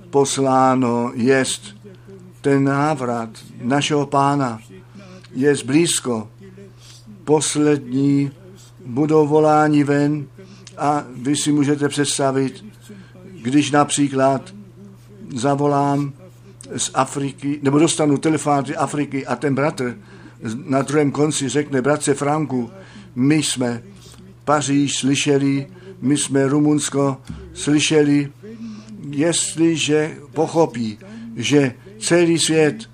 posláno 0.09 1.11
jest. 1.15 1.75
Ten 2.41 2.63
návrat 2.63 3.29
našeho 3.61 4.05
pána 4.05 4.59
je 5.35 5.55
blízko. 5.65 6.27
Poslední 7.23 8.31
budou 8.85 9.27
voláni 9.27 9.83
ven 9.83 10.25
a 10.81 11.05
vy 11.15 11.35
si 11.35 11.51
můžete 11.51 11.89
představit, 11.89 12.65
když 13.41 13.71
například 13.71 14.53
zavolám 15.35 16.13
z 16.77 16.91
Afriky, 16.93 17.59
nebo 17.61 17.79
dostanu 17.79 18.17
telefon 18.17 18.65
z 18.65 18.73
Afriky 18.77 19.25
a 19.25 19.35
ten 19.35 19.55
bratr 19.55 19.97
na 20.65 20.81
druhém 20.81 21.11
konci 21.11 21.49
řekne, 21.49 21.81
bratře 21.81 22.13
Franku, 22.13 22.71
my 23.15 23.35
jsme 23.35 23.83
Paříž 24.45 24.97
slyšeli, 24.97 25.67
my 26.01 26.17
jsme 26.17 26.47
Rumunsko 26.47 27.17
slyšeli, 27.53 28.31
jestliže 29.09 30.15
pochopí, 30.33 30.97
že 31.35 31.73
celý 31.99 32.39
svět 32.39 32.89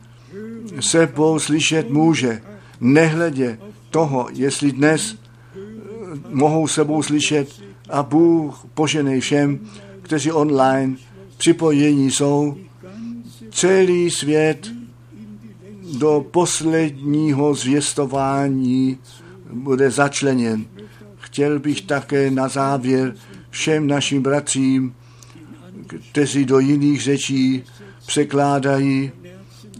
sebou 0.79 1.39
slyšet 1.39 1.89
může, 1.89 2.41
nehledě 2.79 3.59
toho, 3.89 4.27
jestli 4.33 4.71
dnes 4.71 5.15
mohou 6.29 6.67
sebou 6.67 7.03
slyšet 7.03 7.66
a 7.89 8.03
Bůh 8.03 8.65
poženej 8.73 9.19
všem, 9.19 9.59
kteří 10.01 10.31
online 10.31 10.95
připojení 11.37 12.11
jsou, 12.11 12.57
celý 13.51 14.11
svět 14.11 14.71
do 15.99 16.25
posledního 16.31 17.53
zvěstování 17.53 18.97
bude 19.53 19.91
začleněn. 19.91 20.65
Chtěl 21.15 21.59
bych 21.59 21.81
také 21.81 22.31
na 22.31 22.47
závěr 22.47 23.15
všem 23.49 23.87
našim 23.87 24.23
bratřím, 24.23 24.95
kteří 26.11 26.45
do 26.45 26.59
jiných 26.59 27.01
řečí 27.01 27.63
překládají, 28.07 29.11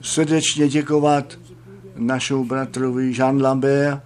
srdečně 0.01 0.68
děkovat 0.68 1.39
našemu 1.95 2.45
bratrovi 2.45 3.14
Jean 3.18 3.41
Lambert, 3.41 4.01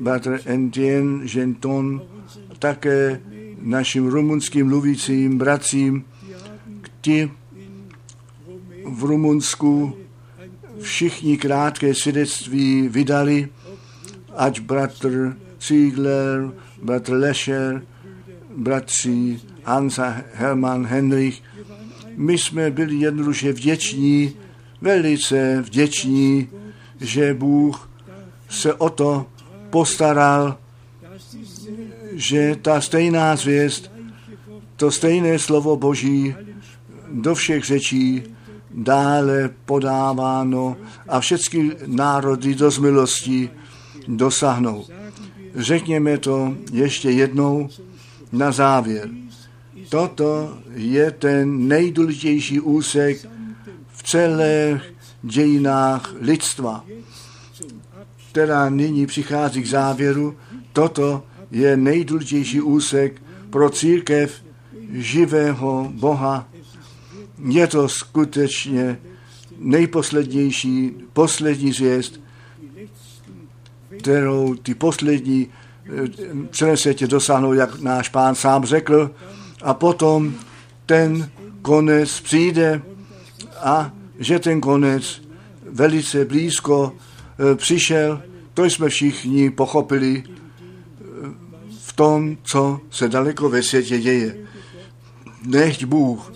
bratr 0.00 0.40
Etienne 0.46 1.26
Genton, 1.26 2.02
také 2.62 3.20
našim 3.58 4.06
rumunským 4.06 4.66
mluvícím 4.66 5.38
bratřím, 5.38 6.04
kteří 6.80 7.30
v 8.86 9.04
Rumunsku 9.04 9.96
všichni 10.80 11.38
krátké 11.38 11.94
svědectví 11.94 12.88
vydali 12.88 13.48
ať 14.36 14.60
bratr 14.60 15.36
Ziegler, 15.60 16.50
bratr 16.82 17.12
Lescher, 17.12 17.82
bratři 18.56 19.40
Hansa, 19.64 20.22
Hermann, 20.34 20.86
Henrich, 20.86 21.42
my 22.16 22.38
jsme 22.38 22.70
byli 22.70 22.94
jednoduše 22.94 23.52
vděční, 23.52 24.32
velice 24.80 25.62
vděční, 25.62 26.48
že 27.00 27.34
Bůh 27.34 27.90
se 28.48 28.74
o 28.74 28.90
to 28.90 29.26
postaral, 29.70 30.61
že 32.22 32.56
ta 32.62 32.80
stejná 32.80 33.36
zvěst, 33.36 33.90
to 34.76 34.90
stejné 34.90 35.38
slovo 35.38 35.76
Boží 35.76 36.34
do 37.12 37.34
všech 37.34 37.64
řečí 37.64 38.22
dále 38.70 39.50
podáváno 39.64 40.76
a 41.08 41.20
všechny 41.20 41.70
národy 41.86 42.54
do 42.54 42.70
milosti 42.80 43.50
dosáhnou. 44.08 44.84
Řekněme 45.54 46.18
to 46.18 46.54
ještě 46.72 47.10
jednou 47.10 47.68
na 48.32 48.52
závěr. 48.52 49.08
Toto 49.88 50.58
je 50.74 51.10
ten 51.10 51.68
nejdůležitější 51.68 52.60
úsek 52.60 53.26
v 53.92 54.02
celých 54.02 54.94
dějinách 55.22 56.14
lidstva, 56.20 56.84
která 58.30 58.68
nyní 58.68 59.06
přichází 59.06 59.62
k 59.62 59.68
závěru. 59.68 60.36
Toto 60.72 61.22
je 61.52 61.76
nejdůležitější 61.76 62.60
úsek 62.60 63.22
pro 63.50 63.70
církev 63.70 64.42
živého 64.92 65.92
Boha. 65.94 66.48
Je 67.48 67.66
to 67.66 67.88
skutečně 67.88 68.98
nejposlednější, 69.58 70.90
poslední 71.12 71.72
zvěst, 71.72 72.20
kterou 73.98 74.54
ty 74.54 74.74
poslední 74.74 75.48
celém 76.50 76.76
světě 76.76 77.06
dosáhnou, 77.06 77.52
jak 77.52 77.80
náš 77.80 78.08
pán 78.08 78.34
sám 78.34 78.64
řekl, 78.64 79.10
a 79.62 79.74
potom 79.74 80.34
ten 80.86 81.30
konec 81.62 82.20
přijde 82.20 82.82
a 83.60 83.92
že 84.18 84.38
ten 84.38 84.60
konec 84.60 85.22
velice 85.70 86.24
blízko 86.24 86.92
e, 86.92 87.54
přišel, 87.54 88.22
to 88.54 88.64
jsme 88.64 88.88
všichni 88.88 89.50
pochopili 89.50 90.22
tom, 91.92 92.36
co 92.42 92.80
se 92.90 93.08
daleko 93.08 93.48
ve 93.48 93.62
světě 93.62 93.98
děje. 93.98 94.36
Nechť 95.46 95.84
Bůh, 95.84 96.32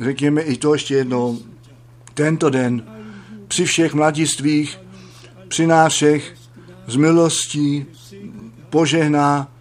řekněme 0.00 0.42
i 0.42 0.56
to 0.56 0.72
ještě 0.72 0.94
jednou, 0.94 1.38
tento 2.14 2.50
den 2.50 2.82
při 3.48 3.64
všech 3.64 3.94
mladistvích, 3.94 4.78
při 5.48 5.66
nás 5.66 5.92
všech 5.92 6.34
z 6.86 6.96
milostí 6.96 7.86
požehná, 8.70 9.52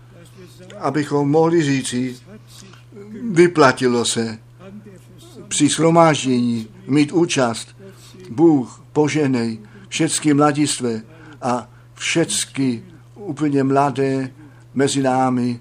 abychom 0.80 1.32
mohli 1.32 1.64
říci, 1.64 2.16
vyplatilo 3.32 4.06
se 4.06 4.40
při 5.48 5.70
shromáždění 5.70 6.68
mít 6.88 7.12
účast. 7.12 7.76
Bůh 8.30 8.84
poženej 8.94 9.60
všechny 9.90 10.34
mladistvé 10.34 11.02
a 11.42 11.70
všechny 11.94 12.84
úplně 13.16 13.64
mladé 13.64 14.32
mezi 14.78 15.02
námi, 15.02 15.60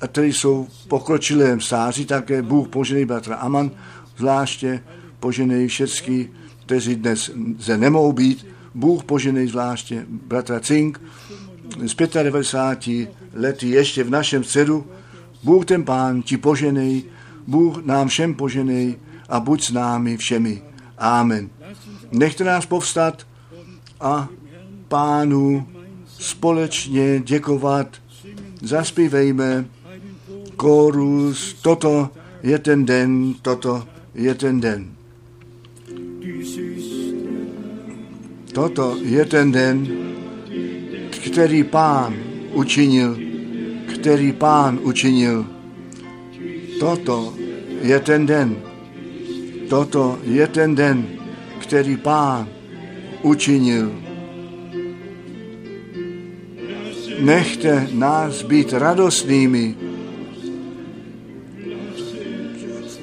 a 0.00 0.06
kteří 0.06 0.32
jsou 0.32 0.64
v 0.64 0.86
pokročilém 0.88 1.58
také 2.06 2.42
Bůh 2.42 2.68
poženej 2.68 3.04
bratra 3.04 3.36
Aman, 3.36 3.70
zvláště 4.16 4.82
poženej 5.20 5.68
všechny, 5.68 6.30
kteří 6.66 6.96
dnes 6.96 7.30
ze 7.58 7.78
nemohou 7.78 8.12
být, 8.12 8.46
Bůh 8.74 9.04
poženej 9.04 9.46
zvláště 9.46 10.06
bratra 10.08 10.60
Cink, 10.60 11.00
z 11.84 11.94
95 12.12 13.10
lety 13.34 13.68
ještě 13.68 14.04
v 14.04 14.10
našem 14.10 14.44
středu. 14.44 14.86
Bůh 15.42 15.64
ten 15.64 15.84
pán 15.84 16.22
ti 16.22 16.36
poženej, 16.36 17.04
Bůh 17.46 17.84
nám 17.84 18.08
všem 18.08 18.34
poženej 18.34 18.96
a 19.28 19.40
buď 19.40 19.62
s 19.62 19.70
námi 19.70 20.16
všemi. 20.16 20.62
Amen. 20.98 21.48
Nechte 22.12 22.44
nás 22.44 22.66
povstat 22.66 23.26
a 24.00 24.28
pánu 24.88 25.66
společně 26.20 27.20
děkovat. 27.24 27.96
Zaspívejme 28.62 29.64
kórus, 30.56 31.56
toto 31.62 32.08
je 32.42 32.58
ten 32.58 32.84
den, 32.84 33.34
toto 33.42 33.84
je 34.14 34.34
ten 34.34 34.60
den. 34.60 34.86
Toto 38.52 38.96
je 39.02 39.24
ten 39.24 39.52
den, 39.52 39.88
který 41.10 41.64
pán 41.64 42.14
učinil, 42.52 43.18
který 43.94 44.32
pán 44.32 44.78
učinil. 44.82 45.46
Toto 46.80 47.34
je 47.82 48.00
ten 48.00 48.26
den, 48.26 48.56
toto 49.68 50.18
je 50.24 50.46
ten 50.46 50.74
den, 50.74 51.06
který 51.58 51.96
pán 51.96 52.48
učinil. 53.22 54.09
Nechte 57.20 57.88
nás 57.92 58.42
být 58.42 58.72
radostnými. 58.72 59.76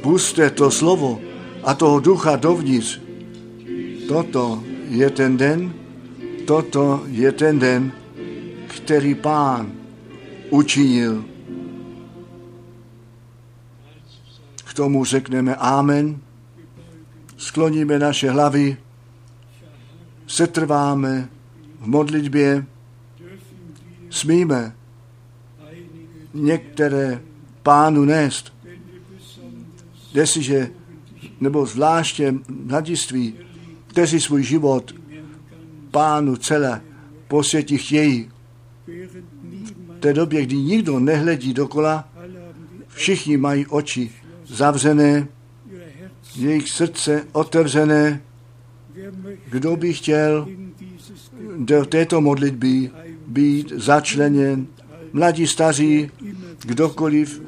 Puste 0.02 0.50
to 0.50 0.72
slovo 0.72 1.22
a 1.64 1.74
toho 1.74 2.00
ducha 2.00 2.36
dovnitř. 2.36 3.02
Toto 4.08 4.64
je 4.90 5.10
ten 5.10 5.38
den, 5.38 5.74
toto 6.46 7.04
je 7.08 7.32
ten 7.32 7.60
den, 7.60 7.92
který 8.68 9.16
pán 9.16 9.72
učinil. 10.50 11.26
K 14.66 14.74
tomu 14.74 15.06
řekneme 15.06 15.56
Amen, 15.56 16.18
skloníme 17.38 18.00
naše 18.00 18.32
hlavy, 18.32 18.78
setrváme 20.28 21.30
v 21.80 21.88
modlitbě, 21.88 22.66
smíme 24.10 24.76
některé 26.34 27.22
pánu 27.64 28.06
nést. 28.06 28.54
Jestliže, 30.14 30.72
nebo 31.42 31.66
zvláště 31.66 32.34
mladiství, 32.50 33.34
kteří 33.88 34.22
svůj 34.22 34.44
život 34.44 34.96
pánu 35.92 36.36
celé 36.36 36.82
po 37.28 37.44
světě 37.44 37.78
chtějí, 37.78 38.30
v 39.98 40.00
té 40.00 40.14
době, 40.14 40.46
kdy 40.46 40.56
nikdo 40.56 41.00
nehledí 41.00 41.54
dokola, 41.54 42.10
všichni 42.88 43.38
mají 43.38 43.68
oči 43.68 44.12
zavřené, 44.46 45.28
jejich 46.36 46.70
srdce 46.70 47.28
otevřené. 47.32 48.22
Kdo 49.50 49.76
by 49.76 49.94
chtěl 49.94 50.48
do 51.58 51.86
této 51.86 52.22
modlitby 52.22 52.92
být 53.28 53.72
začleněn, 53.76 54.68
mladí, 55.14 55.48
staří, 55.48 56.12
kdokoliv 56.66 57.42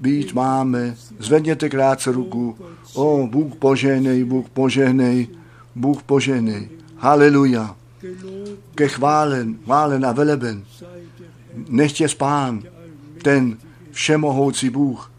být 0.00 0.32
máme, 0.32 0.96
zvedněte 1.18 1.68
krátce 1.68 2.12
ruku. 2.12 2.56
O, 2.94 3.26
Bůh 3.26 3.56
poženej, 3.56 4.24
Bůh 4.24 4.48
poženej, 4.48 5.28
Bůh 5.74 6.02
poženej. 6.02 6.68
Haleluja. 6.96 7.76
Ke 8.74 8.88
chválen, 8.88 9.58
chválen 9.64 10.06
a 10.06 10.12
veleben 10.12 10.64
nechtěz 11.68 12.14
pán, 12.14 12.62
ten 13.22 13.58
všemohoucí 13.90 14.70
Bůh, 14.70 15.12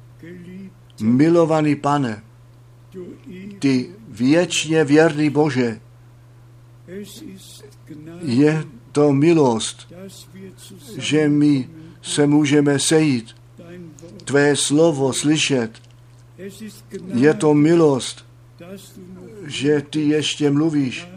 milovaný 1.01 1.75
pane, 1.75 2.23
ty 3.59 3.89
věčně 4.07 4.83
věrný 4.83 5.29
Bože, 5.29 5.79
je 8.21 8.63
to 8.97 9.13
milost, 9.13 9.93
že 10.97 11.29
my 11.29 11.69
se 12.01 12.27
můžeme 12.27 12.79
sejít, 12.79 13.35
tvé 14.25 14.55
slovo 14.55 15.13
slyšet. 15.13 15.71
Je 17.13 17.33
to 17.33 17.53
milost, 17.53 18.25
že 19.45 19.81
ty 19.89 20.01
ještě 20.01 20.51
mluvíš. 20.51 21.07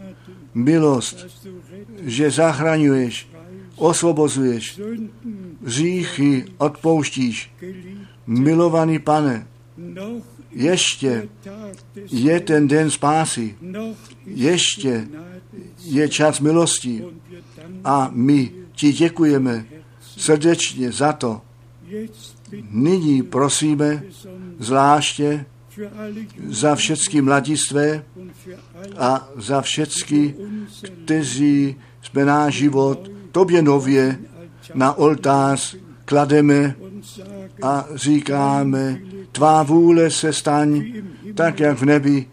Milost, 0.53 1.25
že 2.05 2.31
zachraňuješ 2.31 3.27
osvobozuješ, 3.75 4.79
říchy 5.65 6.45
odpouštíš. 6.57 7.51
Milovaný 8.27 8.99
pane, 8.99 9.47
ještě 10.51 11.29
je 12.11 12.39
ten 12.39 12.67
den 12.67 12.91
spásy, 12.91 13.55
ještě 14.25 15.07
je 15.83 16.09
čas 16.09 16.39
milosti 16.39 17.03
a 17.83 18.09
my 18.13 18.51
ti 18.71 18.93
děkujeme 18.93 19.65
srdečně 20.01 20.91
za 20.91 21.13
to. 21.13 21.41
Nyní 22.69 23.23
prosíme 23.23 24.03
zvláště 24.59 25.45
za 26.47 26.75
všechny 26.75 27.21
mladistvé 27.21 28.03
a 28.97 29.29
za 29.35 29.61
všechny, 29.61 30.35
kteří 31.03 31.75
jsme 32.01 32.25
náš 32.25 32.53
život 32.53 33.11
tobě 33.31 33.61
nově 33.61 34.19
na 34.73 34.93
oltář 34.93 35.75
klademe 36.05 36.75
a 37.61 37.85
říkáme, 37.95 39.01
tvá 39.31 39.63
vůle 39.63 40.11
se 40.11 40.33
staň, 40.33 40.93
tak 41.35 41.59
jak 41.59 41.77
v 41.77 41.85
nebi, 41.85 42.25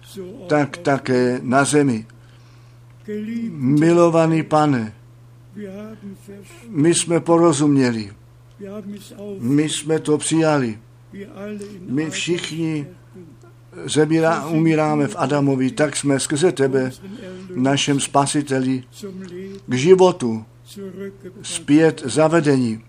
tak 0.47 0.77
také 0.77 1.41
na 1.43 1.65
zemi. 1.65 2.07
Milovaný 3.51 4.43
pane, 4.43 4.93
my 6.69 6.95
jsme 6.95 7.21
porozuměli, 7.21 8.13
my 9.39 9.69
jsme 9.69 9.99
to 9.99 10.19
přijali, 10.19 10.79
my 11.89 12.11
všichni 12.11 12.87
zemírá, 13.85 14.47
umíráme 14.47 15.09
v 15.09 15.17
Adamovi, 15.19 15.71
tak 15.71 15.97
jsme 15.97 16.21
skrze 16.21 16.53
tebe, 16.53 16.93
našem 17.55 18.01
spasiteli, 18.01 18.85
k 19.67 19.75
životu 19.75 20.45
zpět 21.43 22.03
zavedení. 22.05 22.85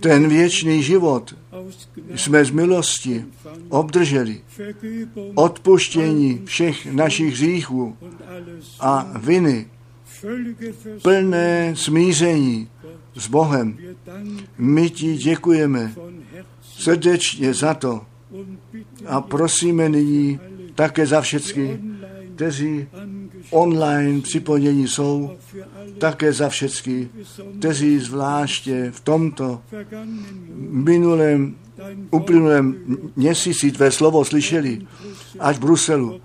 Ten 0.00 0.28
věčný 0.28 0.82
život 0.82 1.36
jsme 2.14 2.44
z 2.44 2.50
milosti 2.50 3.24
obdrželi. 3.68 4.40
Odpuštění 5.34 6.42
všech 6.44 6.86
našich 6.86 7.32
hříchů 7.32 7.96
a 8.80 9.12
viny, 9.18 9.66
plné 11.02 11.72
smíření 11.76 12.68
s 13.14 13.28
Bohem. 13.28 13.78
My 14.58 14.90
ti 14.90 15.16
děkujeme 15.16 15.94
srdečně 16.62 17.54
za 17.54 17.74
to 17.74 18.04
a 19.06 19.20
prosíme 19.20 19.88
nyní 19.88 20.40
také 20.74 21.06
za 21.06 21.20
všechny, 21.20 21.80
kteří 22.34 22.86
online 23.50 24.20
připojení 24.20 24.88
jsou, 24.88 25.30
také 25.98 26.32
za 26.32 26.48
všechny, 26.48 27.08
kteří 27.58 27.98
zvláště 27.98 28.90
v 28.94 29.00
tomto 29.00 29.62
minulém, 30.58 31.56
uplynulém 32.10 32.76
měsíci 33.16 33.72
tvé 33.72 33.90
slovo 33.90 34.24
slyšeli, 34.24 34.86
ať 35.38 35.56
v 35.56 35.60
Bruselu, 35.60 36.20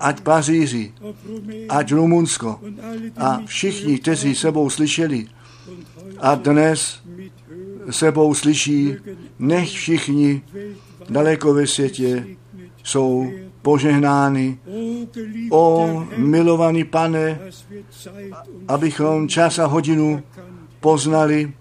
ať 0.00 0.20
Paříži, 0.20 0.92
ať 1.68 1.92
Rumunsko 1.92 2.60
a 3.16 3.42
všichni, 3.46 3.98
kteří 3.98 4.34
sebou 4.34 4.70
slyšeli 4.70 5.26
a 6.18 6.34
dnes 6.34 7.00
sebou 7.90 8.34
slyší, 8.34 8.94
nech 9.38 9.68
všichni 9.70 10.42
daleko 11.10 11.54
ve 11.54 11.66
světě 11.66 12.26
jsou 12.82 13.30
požehnány. 13.62 14.58
O 15.50 16.04
milovaný 16.16 16.84
pane, 16.84 17.40
abychom 18.68 19.28
čas 19.28 19.58
a 19.58 19.66
hodinu 19.66 20.22
poznali 20.80 21.52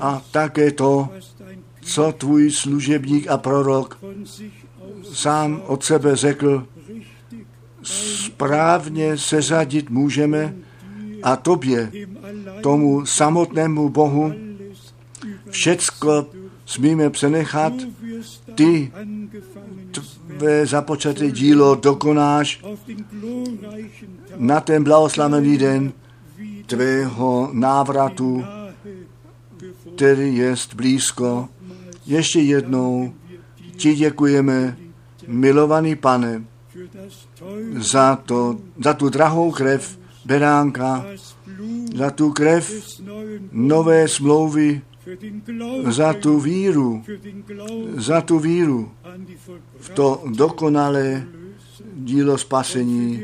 a 0.00 0.22
také 0.30 0.70
to, 0.70 1.08
co 1.80 2.12
tvůj 2.12 2.50
služebník 2.50 3.28
a 3.28 3.38
prorok 3.38 3.98
sám 5.12 5.62
od 5.66 5.84
sebe 5.84 6.16
řekl, 6.16 6.66
správně 7.84 9.18
seřadit 9.18 9.90
můžeme 9.90 10.54
a 11.22 11.36
tobě, 11.36 11.92
tomu 12.62 13.06
samotnému 13.06 13.88
Bohu, 13.88 14.32
všecko 15.50 16.26
smíme 16.66 17.10
přenechat, 17.10 17.72
ty 18.54 18.92
tvé 20.38 20.66
započaté 20.66 21.30
dílo 21.30 21.74
dokonáš 21.74 22.64
na 24.36 24.60
ten 24.60 24.84
blahoslavený 24.84 25.58
den 25.58 25.92
tvého 26.66 27.50
návratu, 27.52 28.44
který 29.94 30.36
je 30.36 30.54
blízko. 30.76 31.48
Ještě 32.06 32.40
jednou 32.40 33.14
ti 33.76 33.94
děkujeme, 33.94 34.76
milovaný 35.26 35.96
pane, 35.96 36.44
za, 37.76 38.16
to, 38.16 38.56
za 38.84 38.94
tu 38.94 39.08
drahou 39.08 39.50
krev 39.50 39.98
beránka, 40.24 41.04
za 41.94 42.10
tu 42.10 42.32
krev 42.32 42.72
nové 43.52 44.08
smlouvy, 44.08 44.80
za 45.88 46.12
tu 46.12 46.40
víru, 46.40 47.02
za 47.96 48.20
tu 48.20 48.38
víru 48.38 48.90
v 49.80 49.88
to 49.88 50.22
dokonalé 50.26 51.26
dílo 51.94 52.38
spasení 52.38 53.22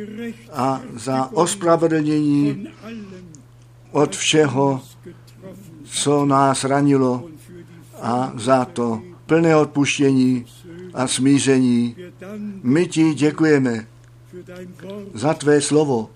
a 0.53 0.81
za 0.95 1.33
ospravedlnění 1.33 2.69
od 3.93 4.17
všeho, 4.17 4.81
co 5.85 6.25
nás 6.27 6.65
ranilo 6.65 7.25
a 8.03 8.33
za 8.37 8.65
to 8.65 9.03
plné 9.27 9.57
odpuštění 9.57 10.45
a 10.95 11.07
smíření. 11.07 11.97
My 12.63 12.87
ti 12.87 13.15
děkujeme 13.15 13.87
za 15.15 15.35
tvé 15.35 15.61
slovo. 15.61 16.11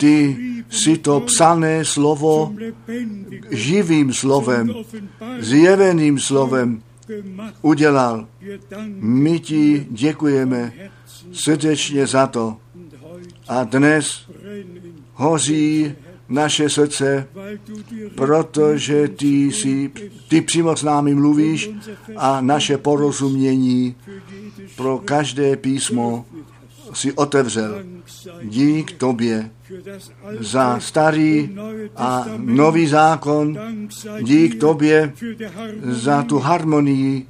Ty 0.00 0.36
si 0.70 0.98
to 0.98 1.20
psané 1.20 1.84
slovo 1.84 2.54
živým 3.50 4.12
slovem, 4.12 4.74
zjeveným 5.38 6.18
slovem 6.18 6.82
udělal. 7.62 8.26
My 9.00 9.40
ti 9.40 9.86
děkujeme 9.90 10.72
srdečně 11.32 12.06
za 12.06 12.26
to. 12.26 12.56
A 13.48 13.64
dnes 13.64 14.26
hoří 15.14 15.94
naše 16.28 16.68
srdce, 16.68 17.28
protože 18.14 19.08
ty, 19.08 19.52
si, 19.52 19.90
ty 20.28 20.40
přímo 20.40 20.76
s 20.76 20.82
námi 20.82 21.14
mluvíš 21.14 21.70
a 22.16 22.40
naše 22.40 22.78
porozumění 22.78 23.94
pro 24.76 24.98
každé 24.98 25.56
písmo 25.56 26.24
si 26.96 27.12
otevřel. 27.12 27.84
Dík 28.42 28.92
tobě 28.92 29.50
za 30.40 30.80
starý 30.80 31.56
a 31.96 32.26
nový 32.36 32.86
zákon, 32.86 33.58
dík 34.22 34.60
tobě 34.60 35.12
za 35.82 36.22
tu 36.22 36.38
harmonii 36.38 37.26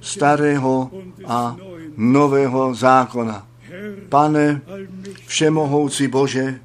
starého 0.00 0.90
a 1.26 1.56
nového 1.96 2.74
zákona. 2.74 3.46
Pane, 4.08 4.60
všemohoucí 5.26 6.08
Bože, 6.08 6.60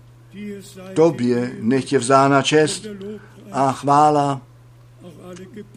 tobě 0.93 1.51
nechtě 1.61 1.99
vzána 1.99 2.41
čest 2.41 2.85
a 3.51 3.71
chvála, 3.71 4.41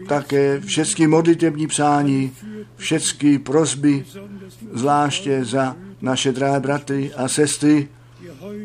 také 0.08 0.60
všechny 0.60 1.06
modlitební 1.06 1.66
přání, 1.66 2.32
všechny 2.76 3.38
prozby, 3.38 4.04
zvláště 4.72 5.44
za 5.44 5.76
naše 6.02 6.32
drahé 6.32 6.60
bratry 6.60 7.14
a 7.14 7.28
sestry, 7.28 7.88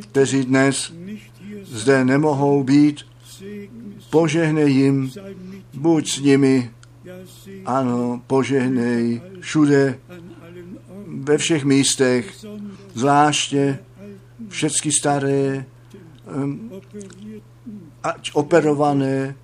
kteří 0.01 0.43
dnes 0.43 0.93
zde 1.63 2.05
nemohou 2.05 2.63
být, 2.63 3.01
požehnej 4.09 4.73
jim, 4.73 5.11
buď 5.73 6.09
s 6.09 6.19
nimi, 6.19 6.71
ano, 7.65 8.21
požehnej 8.27 9.21
všude, 9.39 9.99
ve 11.07 11.37
všech 11.37 11.63
místech, 11.65 12.35
zvláště 12.93 13.79
všechny 14.49 14.91
staré, 14.91 15.65
ať 18.03 18.31
operované 18.33 19.35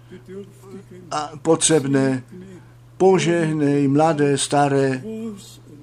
a 1.11 1.31
potřebné, 1.41 2.23
požehnej 2.97 3.87
mladé, 3.87 4.37
staré, 4.37 5.03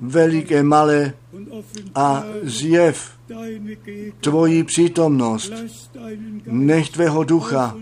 veliké, 0.00 0.62
malé 0.62 1.12
a 1.94 2.24
zjev 2.42 3.10
tvoji 4.20 4.64
přítomnost. 4.64 5.52
Nech 6.46 6.90
tvého 6.90 7.24
ducha 7.24 7.76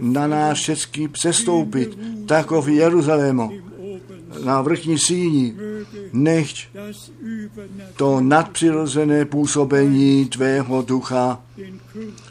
na 0.00 0.26
nás 0.26 0.58
všechny 0.58 1.08
přestoupit, 1.08 1.98
tako 2.26 2.62
v 2.62 2.68
Jeruzalému, 2.68 3.52
na 4.44 4.62
vrchní 4.62 4.98
síni, 4.98 5.54
nech 6.12 6.50
to 7.96 8.20
nadpřirozené 8.20 9.24
působení 9.24 10.26
tvého 10.26 10.82
ducha 10.82 11.40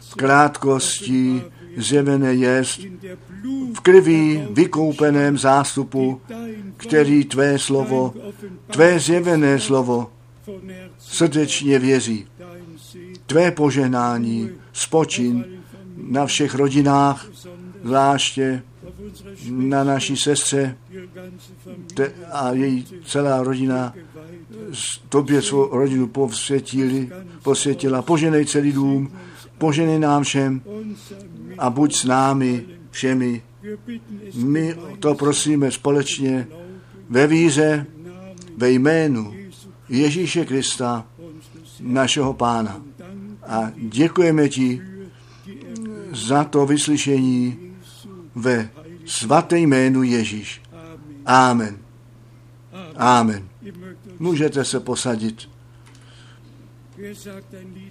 v 0.02 0.16
krátkosti 0.16 1.42
zjevené 1.78 2.34
jest 2.34 2.80
v 3.74 3.80
krví 3.82 4.48
vykoupeném 4.52 5.38
zástupu, 5.38 6.22
který 6.78 7.26
tvé 7.26 7.60
slovo, 7.60 8.14
tvé 8.72 9.00
zjevené 9.00 9.60
slovo 9.60 10.12
srdečně 11.00 11.80
věří. 11.80 12.28
Tvé 13.26 13.52
poženání 13.52 14.50
spočin 14.74 15.46
na 15.98 16.26
všech 16.26 16.56
rodinách, 16.56 17.28
zvláště 17.84 18.64
na 19.50 19.84
naší 19.84 20.18
sestře 20.18 20.78
te, 21.94 22.12
a 22.32 22.52
její 22.52 22.86
celá 23.06 23.44
rodina 23.44 23.94
tobě 25.10 25.42
svou 25.42 25.70
rodinu 25.78 26.08
posvětili, 26.08 27.10
posvětila. 27.44 28.02
Poženej 28.02 28.46
celý 28.46 28.72
dům 28.72 29.12
Poženej 29.58 30.00
nám 30.00 30.24
všem 30.24 30.62
a 31.58 31.70
buď 31.70 31.96
s 31.96 32.04
námi 32.04 32.66
všemi. 32.92 33.42
My 34.36 34.76
to 35.00 35.16
prosíme 35.16 35.72
společně 35.72 36.48
ve 37.10 37.28
víře, 37.28 37.86
ve 38.58 38.72
jménu 38.72 39.34
Ježíše 39.90 40.46
Krista, 40.46 41.06
našeho 41.80 42.34
pána. 42.34 42.82
A 43.48 43.72
děkujeme 43.78 44.50
ti 44.50 44.82
za 46.12 46.44
to 46.44 46.66
vyslyšení 46.66 47.60
ve 48.36 48.70
svaté 49.06 49.60
jménu 49.60 50.04
Ježíš. 50.04 50.62
Amen. 51.26 51.78
Amen. 52.96 53.48
Můžete 54.20 54.66
se 54.66 54.80
posadit. 54.80 55.50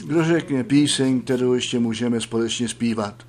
Kdo 0.07 0.25
řekne 0.25 0.65
píseň, 0.65 1.21
kterou 1.21 1.53
ještě 1.53 1.79
můžeme 1.79 2.21
společně 2.21 2.69
zpívat? 2.69 3.27